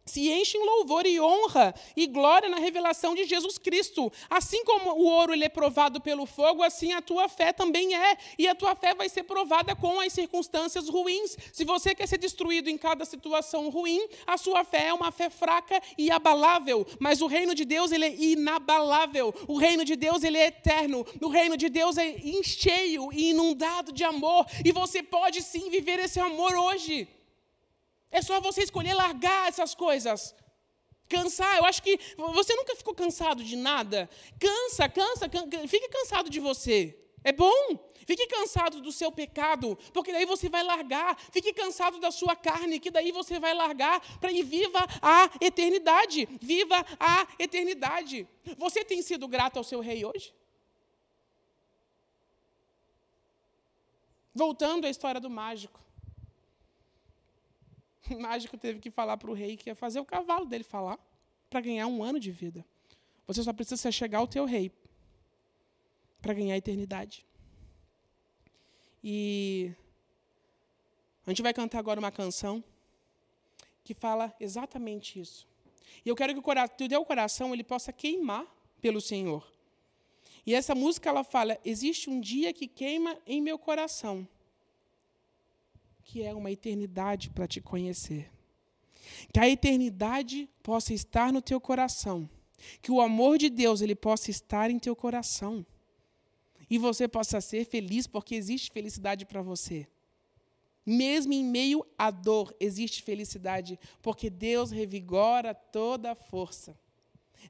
se 0.07 0.29
enche 0.29 0.57
em 0.57 0.65
louvor 0.65 1.05
e 1.05 1.19
honra 1.19 1.73
e 1.95 2.07
glória 2.07 2.49
na 2.49 2.57
revelação 2.57 3.13
de 3.13 3.25
Jesus 3.25 3.57
Cristo. 3.57 4.11
Assim 4.29 4.63
como 4.63 4.91
o 4.91 5.05
ouro 5.05 5.33
ele 5.33 5.45
é 5.45 5.49
provado 5.49 6.01
pelo 6.01 6.25
fogo, 6.25 6.63
assim 6.63 6.93
a 6.93 7.01
tua 7.01 7.27
fé 7.27 7.53
também 7.53 7.95
é. 7.95 8.17
E 8.37 8.47
a 8.47 8.55
tua 8.55 8.75
fé 8.75 8.95
vai 8.95 9.09
ser 9.09 9.23
provada 9.23 9.75
com 9.75 9.99
as 9.99 10.13
circunstâncias 10.13 10.89
ruins. 10.89 11.37
Se 11.51 11.63
você 11.63 11.93
quer 11.93 12.07
ser 12.07 12.17
destruído 12.17 12.69
em 12.69 12.77
cada 12.77 13.05
situação 13.05 13.69
ruim, 13.69 14.07
a 14.25 14.37
sua 14.37 14.63
fé 14.63 14.87
é 14.87 14.93
uma 14.93 15.11
fé 15.11 15.29
fraca 15.29 15.81
e 15.97 16.09
abalável. 16.09 16.85
Mas 16.99 17.21
o 17.21 17.27
reino 17.27 17.53
de 17.53 17.65
Deus 17.65 17.91
ele 17.91 18.05
é 18.05 18.15
inabalável. 18.15 19.33
O 19.47 19.57
reino 19.57 19.83
de 19.83 19.95
Deus 19.95 20.23
ele 20.23 20.37
é 20.37 20.47
eterno. 20.47 21.05
O 21.21 21.27
reino 21.27 21.57
de 21.57 21.69
Deus 21.69 21.97
é 21.97 22.15
cheio 22.43 23.09
e 23.11 23.31
inundado 23.31 23.91
de 23.91 24.03
amor. 24.03 24.45
E 24.63 24.71
você 24.71 25.03
pode 25.03 25.41
sim 25.41 25.69
viver 25.69 25.99
esse 25.99 26.19
amor 26.19 26.55
hoje. 26.55 27.16
É 28.11 28.21
só 28.21 28.39
você 28.39 28.63
escolher 28.63 28.93
largar 28.93 29.49
essas 29.49 29.75
coisas. 29.75 30.33
Cansar, 31.09 31.57
eu 31.57 31.65
acho 31.65 31.81
que 31.81 31.99
você 32.17 32.53
nunca 32.55 32.75
ficou 32.75 32.93
cansado 32.93 33.43
de 33.43 33.55
nada. 33.55 34.09
Cansa, 34.39 34.89
cansa, 34.89 35.29
cansa 35.29 35.67
fique 35.67 35.87
cansado 35.89 36.29
de 36.29 36.39
você. 36.39 36.97
É 37.23 37.31
bom. 37.31 37.87
Fique 38.05 38.25
cansado 38.27 38.79
do 38.79 38.89
seu 38.89 39.11
pecado, 39.11 39.77
porque 39.93 40.13
daí 40.13 40.25
você 40.25 40.47
vai 40.47 40.63
largar. 40.63 41.19
Fique 41.29 41.51
cansado 41.51 41.99
da 41.99 42.09
sua 42.09 42.37
carne, 42.37 42.79
que 42.79 42.89
daí 42.89 43.11
você 43.11 43.37
vai 43.37 43.53
largar 43.53 43.99
para 44.19 44.31
ir 44.31 44.43
viva 44.43 44.79
a 45.01 45.29
eternidade. 45.41 46.25
Viva 46.41 46.85
a 46.97 47.27
eternidade. 47.37 48.25
Você 48.57 48.85
tem 48.85 49.01
sido 49.01 49.27
grato 49.27 49.57
ao 49.57 49.63
seu 49.63 49.81
rei 49.81 50.05
hoje? 50.05 50.33
Voltando 54.33 54.87
à 54.87 54.89
história 54.89 55.19
do 55.19 55.29
mágico. 55.29 55.86
O 58.15 58.19
mágico 58.19 58.57
teve 58.57 58.79
que 58.79 58.89
falar 58.89 59.17
para 59.17 59.29
o 59.29 59.33
rei 59.33 59.57
que 59.57 59.69
ia 59.69 59.75
fazer 59.75 59.99
o 59.99 60.05
cavalo 60.05 60.45
dele 60.45 60.63
falar 60.63 60.97
para 61.49 61.61
ganhar 61.61 61.87
um 61.87 62.03
ano 62.03 62.19
de 62.19 62.31
vida. 62.31 62.65
Você 63.25 63.43
só 63.43 63.51
precisa 63.53 63.77
se 63.77 63.91
chegar 63.91 64.19
ao 64.19 64.27
teu 64.27 64.45
rei 64.45 64.71
para 66.21 66.33
ganhar 66.33 66.53
a 66.53 66.57
eternidade. 66.57 67.25
E 69.03 69.71
a 71.25 71.29
gente 71.29 71.41
vai 71.41 71.53
cantar 71.53 71.79
agora 71.79 71.99
uma 71.99 72.11
canção 72.11 72.63
que 73.83 73.93
fala 73.93 74.33
exatamente 74.39 75.19
isso. 75.19 75.47
E 76.05 76.09
eu 76.09 76.15
quero 76.15 76.33
que 76.33 76.39
o 76.39 76.87
teu 76.87 77.05
coração 77.05 77.53
ele 77.53 77.63
possa 77.63 77.91
queimar 77.91 78.45
pelo 78.81 79.01
Senhor. 79.01 79.45
E 80.45 80.53
essa 80.53 80.73
música 80.73 81.09
ela 81.09 81.23
fala: 81.23 81.59
existe 81.65 82.09
um 82.09 82.19
dia 82.19 82.53
que 82.53 82.67
queima 82.67 83.17
em 83.25 83.41
meu 83.41 83.57
coração 83.59 84.27
que 86.07 86.23
é 86.23 86.33
uma 86.33 86.49
eternidade 86.49 87.29
para 87.29 87.45
te 87.45 87.59
conhecer. 87.59 88.31
Que 89.33 89.39
a 89.41 89.49
eternidade 89.49 90.49
possa 90.63 90.93
estar 90.93 91.33
no 91.33 91.41
teu 91.41 91.59
coração. 91.59 92.29
Que 92.81 92.91
o 92.91 93.01
amor 93.01 93.37
de 93.37 93.49
Deus 93.49 93.81
ele 93.81 93.93
possa 93.93 94.31
estar 94.31 94.71
em 94.71 94.79
teu 94.79 94.95
coração. 94.95 95.65
E 96.69 96.77
você 96.77 97.07
possa 97.09 97.41
ser 97.41 97.65
feliz, 97.65 98.07
porque 98.07 98.35
existe 98.35 98.71
felicidade 98.71 99.25
para 99.25 99.41
você. 99.41 99.85
Mesmo 100.85 101.33
em 101.33 101.43
meio 101.43 101.85
à 101.97 102.09
dor, 102.09 102.55
existe 102.57 103.03
felicidade, 103.03 103.77
porque 104.01 104.29
Deus 104.29 104.71
revigora 104.71 105.53
toda 105.53 106.13
a 106.13 106.15
força. 106.15 106.77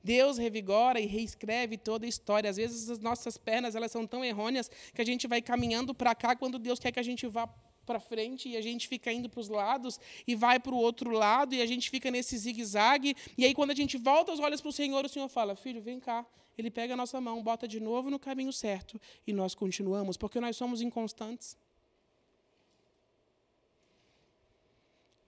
Deus 0.03 0.39
revigora 0.39 0.99
e 0.99 1.05
reescreve 1.05 1.77
toda 1.77 2.07
a 2.07 2.09
história. 2.09 2.49
Às 2.49 2.57
vezes 2.57 2.89
as 2.89 2.99
nossas 2.99 3.37
pernas 3.37 3.75
elas 3.75 3.91
são 3.91 4.07
tão 4.07 4.25
errôneas 4.25 4.69
que 4.93 5.01
a 5.01 5.05
gente 5.05 5.27
vai 5.27 5.43
caminhando 5.43 5.93
para 5.93 6.15
cá 6.15 6.35
quando 6.35 6.57
Deus 6.57 6.79
quer 6.79 6.91
que 6.91 6.99
a 6.99 7.03
gente 7.03 7.27
vá 7.27 7.47
para 7.87 7.99
frente 7.99 8.49
e 8.49 8.57
a 8.57 8.61
gente 8.61 8.87
fica 8.87 9.11
indo 9.11 9.29
para 9.29 9.39
os 9.39 9.47
lados 9.47 9.99
e 10.27 10.35
vai 10.35 10.59
para 10.59 10.73
o 10.73 10.77
outro 10.77 11.09
lado 11.09 11.55
e 11.55 11.61
a 11.61 11.65
gente 11.65 11.89
fica 11.89 12.11
nesse 12.11 12.37
zigue-zague. 12.37 13.15
E 13.37 13.45
aí, 13.45 13.53
quando 13.55 13.71
a 13.71 13.75
gente 13.75 13.97
volta 13.97 14.33
os 14.33 14.39
olhos 14.39 14.61
para 14.61 14.69
o 14.69 14.73
Senhor, 14.73 15.05
o 15.05 15.09
Senhor 15.09 15.29
fala: 15.29 15.55
Filho, 15.55 15.81
vem 15.81 15.99
cá. 15.99 16.25
Ele 16.57 16.71
pega 16.71 16.95
a 16.95 16.97
nossa 16.97 17.21
mão, 17.21 17.41
bota 17.43 17.67
de 17.67 17.79
novo 17.79 18.09
no 18.09 18.19
caminho 18.19 18.51
certo 18.51 18.99
e 19.27 19.31
nós 19.31 19.53
continuamos, 19.53 20.17
porque 20.17 20.39
nós 20.39 20.57
somos 20.57 20.81
inconstantes. 20.81 21.55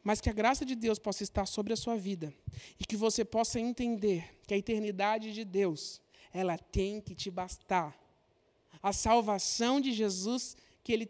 Mas 0.04 0.20
que 0.20 0.30
a 0.30 0.34
graça 0.34 0.66
de 0.66 0.76
Deus 0.76 0.98
possa 0.98 1.22
estar 1.22 1.46
sobre 1.46 1.72
a 1.72 1.76
sua 1.76 1.96
vida 1.96 2.34
e 2.80 2.84
que 2.84 2.98
você 2.98 3.24
possa 3.24 3.60
entender 3.60 4.40
que 4.48 4.56
a 4.56 4.58
eternidade 4.58 5.32
de 5.32 5.46
Deus, 5.46 6.02
ela 6.34 6.58
tem 6.58 7.00
que 7.00 7.14
te 7.14 7.30
bastar. 7.30 7.96
A 8.82 8.92
salvação 8.92 9.80
de 9.80 9.92
Jesus 9.92 10.58
que 10.84 10.94
ele 10.94 11.06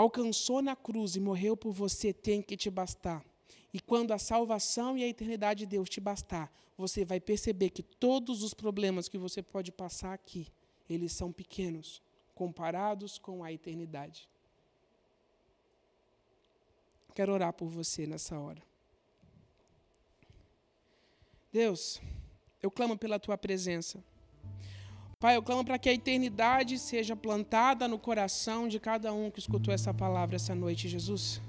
alcançou 0.00 0.62
na 0.62 0.74
cruz 0.74 1.16
e 1.16 1.20
morreu 1.20 1.56
por 1.56 1.72
você 1.72 2.12
tem 2.12 2.40
que 2.40 2.56
te 2.56 2.70
bastar. 2.70 3.24
E 3.72 3.80
quando 3.80 4.12
a 4.12 4.18
salvação 4.18 4.96
e 4.96 5.04
a 5.04 5.08
eternidade 5.08 5.60
de 5.60 5.66
Deus 5.66 5.88
te 5.88 6.00
bastar, 6.00 6.50
você 6.76 7.04
vai 7.04 7.20
perceber 7.20 7.70
que 7.70 7.82
todos 7.82 8.42
os 8.42 8.54
problemas 8.54 9.08
que 9.08 9.18
você 9.18 9.42
pode 9.42 9.70
passar 9.70 10.12
aqui, 10.12 10.48
eles 10.88 11.12
são 11.12 11.30
pequenos 11.30 12.02
comparados 12.34 13.18
com 13.18 13.44
a 13.44 13.52
eternidade. 13.52 14.28
Quero 17.14 17.32
orar 17.32 17.52
por 17.52 17.68
você 17.68 18.06
nessa 18.06 18.38
hora. 18.38 18.62
Deus, 21.52 22.00
eu 22.62 22.70
clamo 22.70 22.96
pela 22.96 23.18
tua 23.18 23.36
presença. 23.36 24.02
Pai, 25.20 25.36
eu 25.36 25.42
clamo 25.42 25.62
para 25.62 25.78
que 25.78 25.86
a 25.86 25.92
eternidade 25.92 26.78
seja 26.78 27.14
plantada 27.14 27.86
no 27.86 27.98
coração 27.98 28.66
de 28.66 28.80
cada 28.80 29.12
um 29.12 29.30
que 29.30 29.38
escutou 29.38 29.74
essa 29.74 29.92
palavra 29.92 30.36
essa 30.36 30.54
noite, 30.54 30.88
Jesus. 30.88 31.42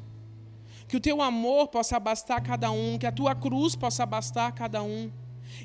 Que 0.89 0.97
o 0.97 0.99
teu 0.99 1.21
amor 1.21 1.69
possa 1.69 1.97
bastar 1.97 2.41
cada 2.41 2.69
um, 2.69 2.97
que 2.97 3.07
a 3.07 3.13
tua 3.13 3.33
cruz 3.33 3.73
possa 3.73 4.05
bastar 4.05 4.51
cada 4.51 4.83
um. 4.83 5.09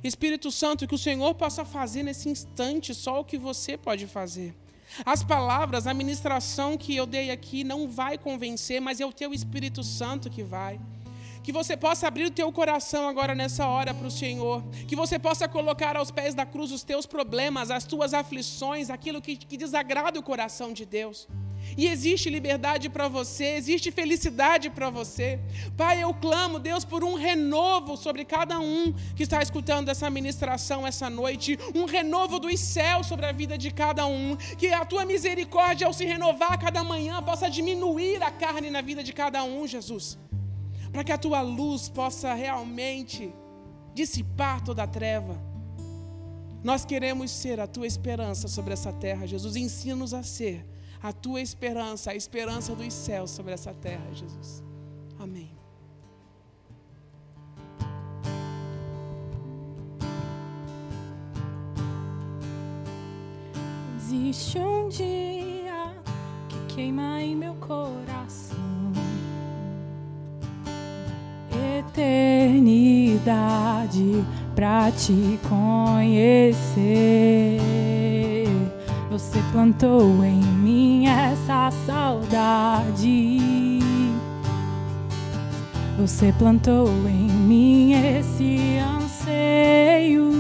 Espírito 0.05 0.53
Santo, 0.53 0.87
que 0.87 0.95
o 0.95 0.99
Senhor 0.99 1.35
possa 1.35 1.65
fazer 1.65 2.05
nesse 2.05 2.29
instante 2.29 2.95
só 2.95 3.19
o 3.19 3.25
que 3.25 3.37
você 3.37 3.77
pode 3.77 4.07
fazer. 4.07 4.55
As 5.05 5.25
palavras, 5.25 5.89
a 5.89 5.93
ministração 5.93 6.79
que 6.79 6.95
eu 6.95 7.07
dei 7.07 7.33
aqui 7.33 7.65
não 7.65 7.89
vai 7.89 8.17
convencer, 8.17 8.81
mas 8.81 9.01
é 9.01 9.05
o 9.05 9.13
teu 9.13 9.35
Espírito 9.35 9.83
Santo 9.83 10.31
que 10.31 10.45
vai. 10.45 10.79
Que 11.47 11.53
você 11.53 11.77
possa 11.77 12.09
abrir 12.09 12.25
o 12.25 12.31
teu 12.33 12.51
coração 12.51 13.09
agora 13.09 13.33
nessa 13.33 13.69
hora 13.69 13.95
para 13.95 14.09
o 14.09 14.11
Senhor. 14.11 14.65
Que 14.89 14.97
você 14.97 15.17
possa 15.17 15.47
colocar 15.47 15.97
aos 15.97 16.11
pés 16.11 16.35
da 16.35 16.45
cruz 16.45 16.73
os 16.73 16.83
teus 16.83 17.07
problemas, 17.07 17.71
as 17.71 17.85
tuas 17.85 18.13
aflições, 18.13 18.91
aquilo 18.91 19.23
que, 19.23 19.37
que 19.37 19.57
desagrada 19.57 20.19
o 20.19 20.25
coração 20.25 20.73
de 20.73 20.85
Deus. 20.85 21.29
E 21.79 21.87
existe 21.87 22.29
liberdade 22.29 22.89
para 22.89 23.07
você, 23.07 23.45
existe 23.55 23.93
felicidade 23.93 24.71
para 24.71 24.91
você. 24.91 25.39
Pai, 25.77 26.03
eu 26.03 26.13
clamo, 26.15 26.59
Deus, 26.59 26.85
por 26.85 27.05
um 27.05 27.15
renovo 27.15 27.97
sobre 27.97 28.25
cada 28.25 28.59
um 28.59 28.93
que 29.15 29.23
está 29.23 29.41
escutando 29.41 29.89
essa 29.89 30.11
ministração 30.11 30.85
essa 30.85 31.09
noite, 31.09 31.57
um 31.77 31.85
renovo 31.85 32.41
dos 32.41 32.59
céus 32.59 33.07
sobre 33.07 33.25
a 33.25 33.31
vida 33.31 33.57
de 33.57 33.71
cada 33.71 34.05
um. 34.05 34.37
Que 34.59 34.73
a 34.73 34.85
tua 34.85 35.05
misericórdia, 35.05 35.87
ao 35.87 35.93
se 35.93 36.05
renovar 36.05 36.55
a 36.55 36.59
cada 36.59 36.83
manhã, 36.83 37.23
possa 37.23 37.49
diminuir 37.49 38.21
a 38.21 38.33
carne 38.33 38.69
na 38.69 38.81
vida 38.81 39.05
de 39.05 39.13
cada 39.13 39.45
um, 39.45 39.65
Jesus 39.65 40.19
para 40.97 41.05
que 41.05 41.13
a 41.13 41.19
tua 41.19 41.43
luz 41.43 41.91
possa 41.91 42.33
realmente 42.33 43.31
dissipar 43.93 44.65
toda 44.65 44.83
a 44.83 44.87
treva. 44.87 45.39
Nós 46.65 46.87
queremos 46.87 47.31
ser 47.31 47.61
a 47.61 47.67
tua 47.67 47.87
esperança 47.87 48.49
sobre 48.49 48.73
essa 48.73 48.91
terra, 48.95 49.27
Jesus. 49.27 49.57
Ensina-nos 49.57 50.15
a 50.15 50.23
ser 50.23 50.65
a 51.03 51.13
tua 51.13 51.43
esperança, 51.43 52.13
a 52.13 52.15
esperança 52.15 52.75
dos 52.75 52.95
céus 52.95 53.31
sobre 53.31 53.53
essa 53.53 53.75
terra, 53.75 54.07
Jesus. 54.15 54.65
Amém. 55.19 55.51
Existe 63.99 64.59
um 64.59 64.89
dia 64.89 65.95
que 66.49 66.75
queima 66.75 67.21
em 67.21 67.37
meu 67.37 67.55
coração 67.57 68.66
eternidade 73.27 74.25
pra 74.55 74.91
te 74.93 75.39
conhecer. 75.49 76.79
Você 79.11 79.39
plantou 79.53 80.25
em 80.25 80.41
mim 80.41 81.07
essa 81.07 81.71
saudade. 81.87 83.39
Você 85.99 86.33
plantou 86.39 86.89
em 87.09 87.29
mim 87.29 87.93
esse 87.95 88.79
anseio. 88.79 90.31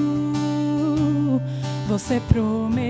Você 1.88 2.20
prometeu 2.28 2.86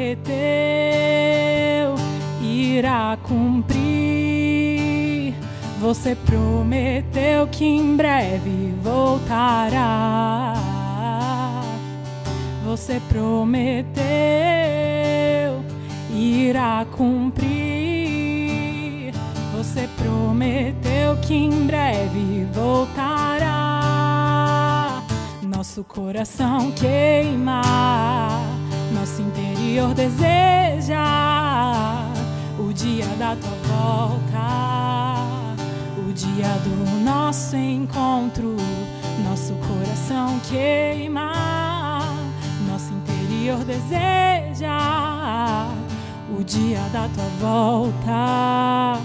irá 2.42 3.16
cumprir. 3.22 4.15
Você 5.86 6.16
prometeu 6.16 7.46
que 7.46 7.64
em 7.64 7.96
breve 7.96 8.74
voltará. 8.82 10.52
Você 12.64 13.00
prometeu 13.08 14.04
irá 16.10 16.84
cumprir. 16.90 17.52
Você 19.56 19.88
prometeu 19.96 21.16
que 21.22 21.34
em 21.34 21.66
breve 21.68 22.48
voltará. 22.52 23.84
Nosso 25.40 25.84
coração 25.84 26.72
queima, 26.72 27.62
nosso 28.92 29.22
interior 29.22 29.94
deseja 29.94 30.98
o 32.58 32.72
dia 32.72 33.06
da 33.20 33.36
tua 33.36 33.56
volta, 33.68 34.85
dia 36.16 36.48
do 36.64 37.04
nosso 37.04 37.54
encontro. 37.56 38.56
Nosso 39.28 39.52
coração 39.54 40.40
queima, 40.48 42.00
nosso 42.66 42.92
interior 42.92 43.62
deseja 43.64 44.76
o 46.38 46.42
dia 46.42 46.80
da 46.92 47.08
tua 47.08 47.28
volta, 47.40 48.98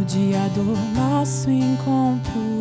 o 0.00 0.04
dia 0.04 0.48
do 0.54 0.64
nosso 0.94 1.48
encontro. 1.50 2.55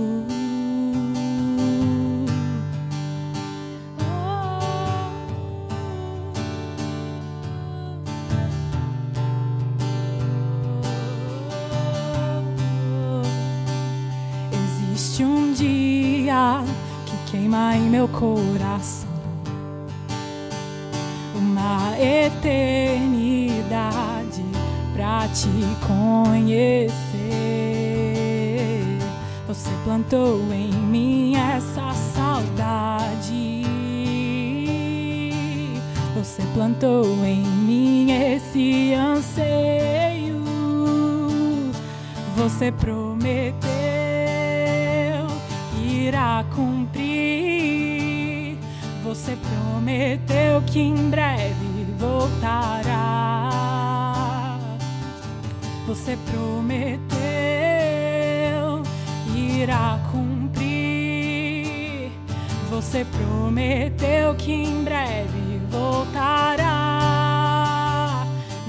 Coração 18.25 19.07
uma 21.35 21.93
eternidade 21.99 23.53
pra 24.95 25.27
te 25.27 25.47
conhecer. 25.85 26.89
Você 29.47 29.69
plantou 29.83 30.41
em 30.51 30.71
mim 30.71 31.35
essa 31.35 31.93
saudade. 31.93 33.63
Você 36.15 36.41
plantou 36.55 37.05
em 37.23 37.43
mim 37.43 38.11
esse 38.11 38.93
anseio. 38.95 40.43
Você 42.35 42.71
prometeu 42.71 43.65
irá 45.79 46.43
cumprir. 46.55 47.24
Você 49.15 49.37
prometeu 49.37 50.61
que 50.63 50.81
em 50.81 51.09
breve 51.09 51.87
voltará. 51.97 53.49
Você 55.87 56.17
prometeu 56.29 57.23
irá 59.33 60.01
cumprir. 60.11 62.11
Você 62.69 63.05
prometeu 63.05 64.35
que 64.35 64.51
em 64.51 64.83
breve 64.83 65.61
voltará. 65.71 66.65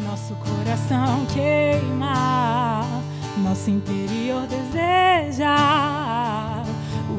Nosso 0.08 0.36
coração 0.36 1.26
queima, 1.26 2.84
nosso 3.38 3.68
interior 3.68 4.46
deseja 4.46 5.56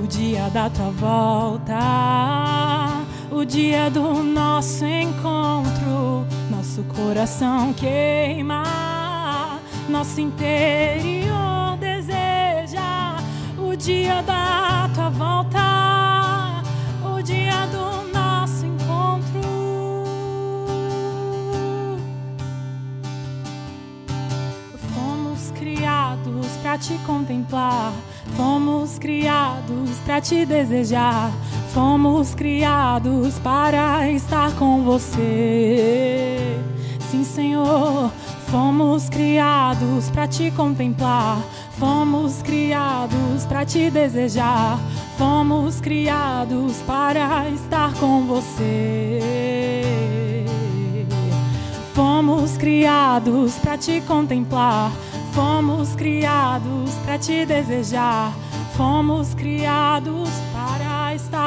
o 0.01 0.07
dia 0.07 0.49
da 0.49 0.69
tua 0.69 0.91
volta, 0.91 1.75
o 3.37 3.45
dia 3.45 3.89
do 3.91 4.23
nosso 4.23 4.83
encontro. 4.83 6.25
Nosso 6.49 6.83
coração 6.95 7.71
queima, 7.73 8.63
nosso 9.87 10.19
interior 10.19 11.77
deseja 11.79 13.17
o 13.59 13.75
dia 13.75 14.23
da 14.23 14.89
tua 14.93 15.09
volta, 15.09 16.63
o 17.03 17.21
dia 17.21 17.67
do 17.67 18.11
nosso 18.11 18.65
encontro. 18.65 19.41
Fomos 24.95 25.51
criados 25.51 26.57
para 26.63 26.77
te 26.79 26.97
contemplar, 27.05 27.93
fomos 28.35 28.97
criados 28.97 29.91
para 30.05 30.21
te 30.21 30.43
desejar, 30.43 31.31
fomos 31.77 32.33
criados 32.33 33.37
para 33.37 34.09
estar 34.09 34.51
com 34.55 34.81
você. 34.81 36.59
Sim, 36.99 37.23
Senhor, 37.23 38.09
fomos 38.47 39.09
criados 39.09 40.09
para 40.09 40.27
te 40.27 40.49
contemplar, 40.49 41.37
fomos 41.77 42.41
criados 42.41 43.45
para 43.47 43.63
te 43.63 43.91
desejar, 43.91 44.79
fomos 45.19 45.79
criados 45.79 46.77
para 46.77 47.47
estar 47.49 47.93
com 47.99 48.25
você. 48.25 49.19
Fomos 51.93 52.57
criados 52.57 53.53
para 53.59 53.77
te 53.77 54.01
contemplar, 54.01 54.91
fomos 55.31 55.95
criados 55.95 56.89
para 57.05 57.19
te 57.19 57.45
desejar, 57.45 58.33
fomos 58.75 59.35
criados 59.35 60.27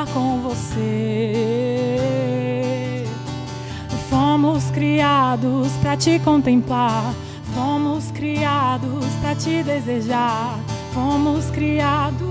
com 0.07 0.41
você. 0.41 1.91
Fomos 4.09 4.71
criados 4.71 5.73
para 5.81 5.97
te 5.97 6.19
contemplar, 6.19 7.15
fomos 7.55 8.11
criados 8.11 9.07
para 9.21 9.35
te 9.35 9.63
desejar, 9.63 10.59
fomos 10.93 11.51
criados 11.51 12.30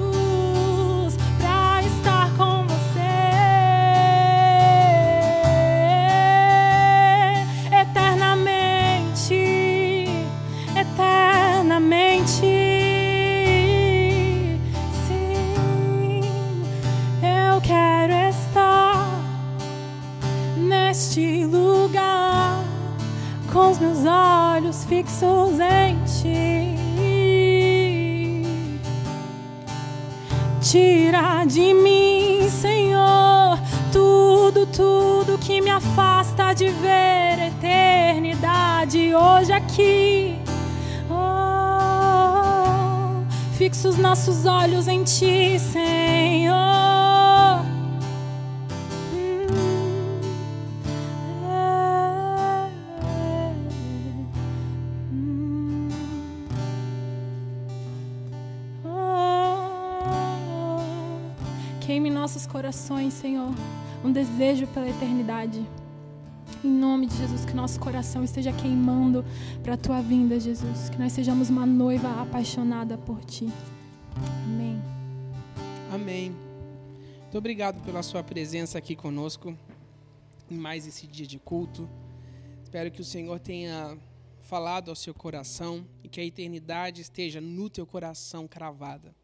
fixos 25.00 25.60
em 25.60 25.98
ti. 26.04 26.76
Tira 30.62 31.46
de 31.46 31.74
mim, 31.74 32.50
Senhor, 32.50 33.58
tudo, 33.92 34.66
tudo 34.66 35.38
que 35.38 35.62
me 35.62 35.70
afasta 35.70 36.54
de 36.54 36.68
ver 36.68 37.48
eternidade 37.48 39.14
hoje 39.16 39.54
aqui. 39.54 40.38
Oh, 41.10 43.24
fixa 43.58 43.88
os 43.88 43.98
nossos 43.98 44.46
olhos 44.46 44.88
em 44.88 45.04
ti, 45.04 45.58
Senhor. 45.60 46.79
Corações, 62.70 63.16
Senhor, 63.16 63.52
um 64.06 64.12
desejo 64.12 64.68
pela 64.68 64.88
eternidade. 64.88 65.66
Em 66.64 66.70
nome 66.70 67.08
de 67.08 67.18
Jesus, 67.18 67.44
que 67.44 67.54
nosso 67.56 67.80
coração 67.80 68.24
esteja 68.24 68.54
queimando 68.54 69.26
para 69.64 69.74
a 69.74 69.78
tua 69.78 70.02
vinda, 70.02 70.40
Jesus. 70.40 70.88
Que 70.88 71.00
nós 71.00 71.12
sejamos 71.12 71.50
uma 71.50 71.66
noiva 71.66 72.22
apaixonada 72.22 72.96
por 72.96 73.26
ti. 73.26 73.48
Amém. 74.46 74.80
Amém. 75.92 76.36
Muito 77.24 77.38
obrigado 77.40 77.84
pela 77.84 78.04
sua 78.04 78.22
presença 78.22 78.78
aqui 78.78 78.96
conosco 78.96 79.58
em 80.48 80.56
mais 80.56 80.86
esse 80.86 81.08
dia 81.08 81.26
de 81.26 81.40
culto. 81.40 81.90
Espero 82.62 82.92
que 82.92 83.02
o 83.02 83.06
Senhor 83.06 83.40
tenha 83.40 83.98
falado 84.42 84.90
ao 84.90 84.96
seu 84.96 85.16
coração 85.16 85.84
e 86.04 86.08
que 86.08 86.22
a 86.22 86.24
eternidade 86.24 87.02
esteja 87.02 87.42
no 87.42 87.68
teu 87.68 87.88
coração 87.88 88.48
cravada. 88.48 89.19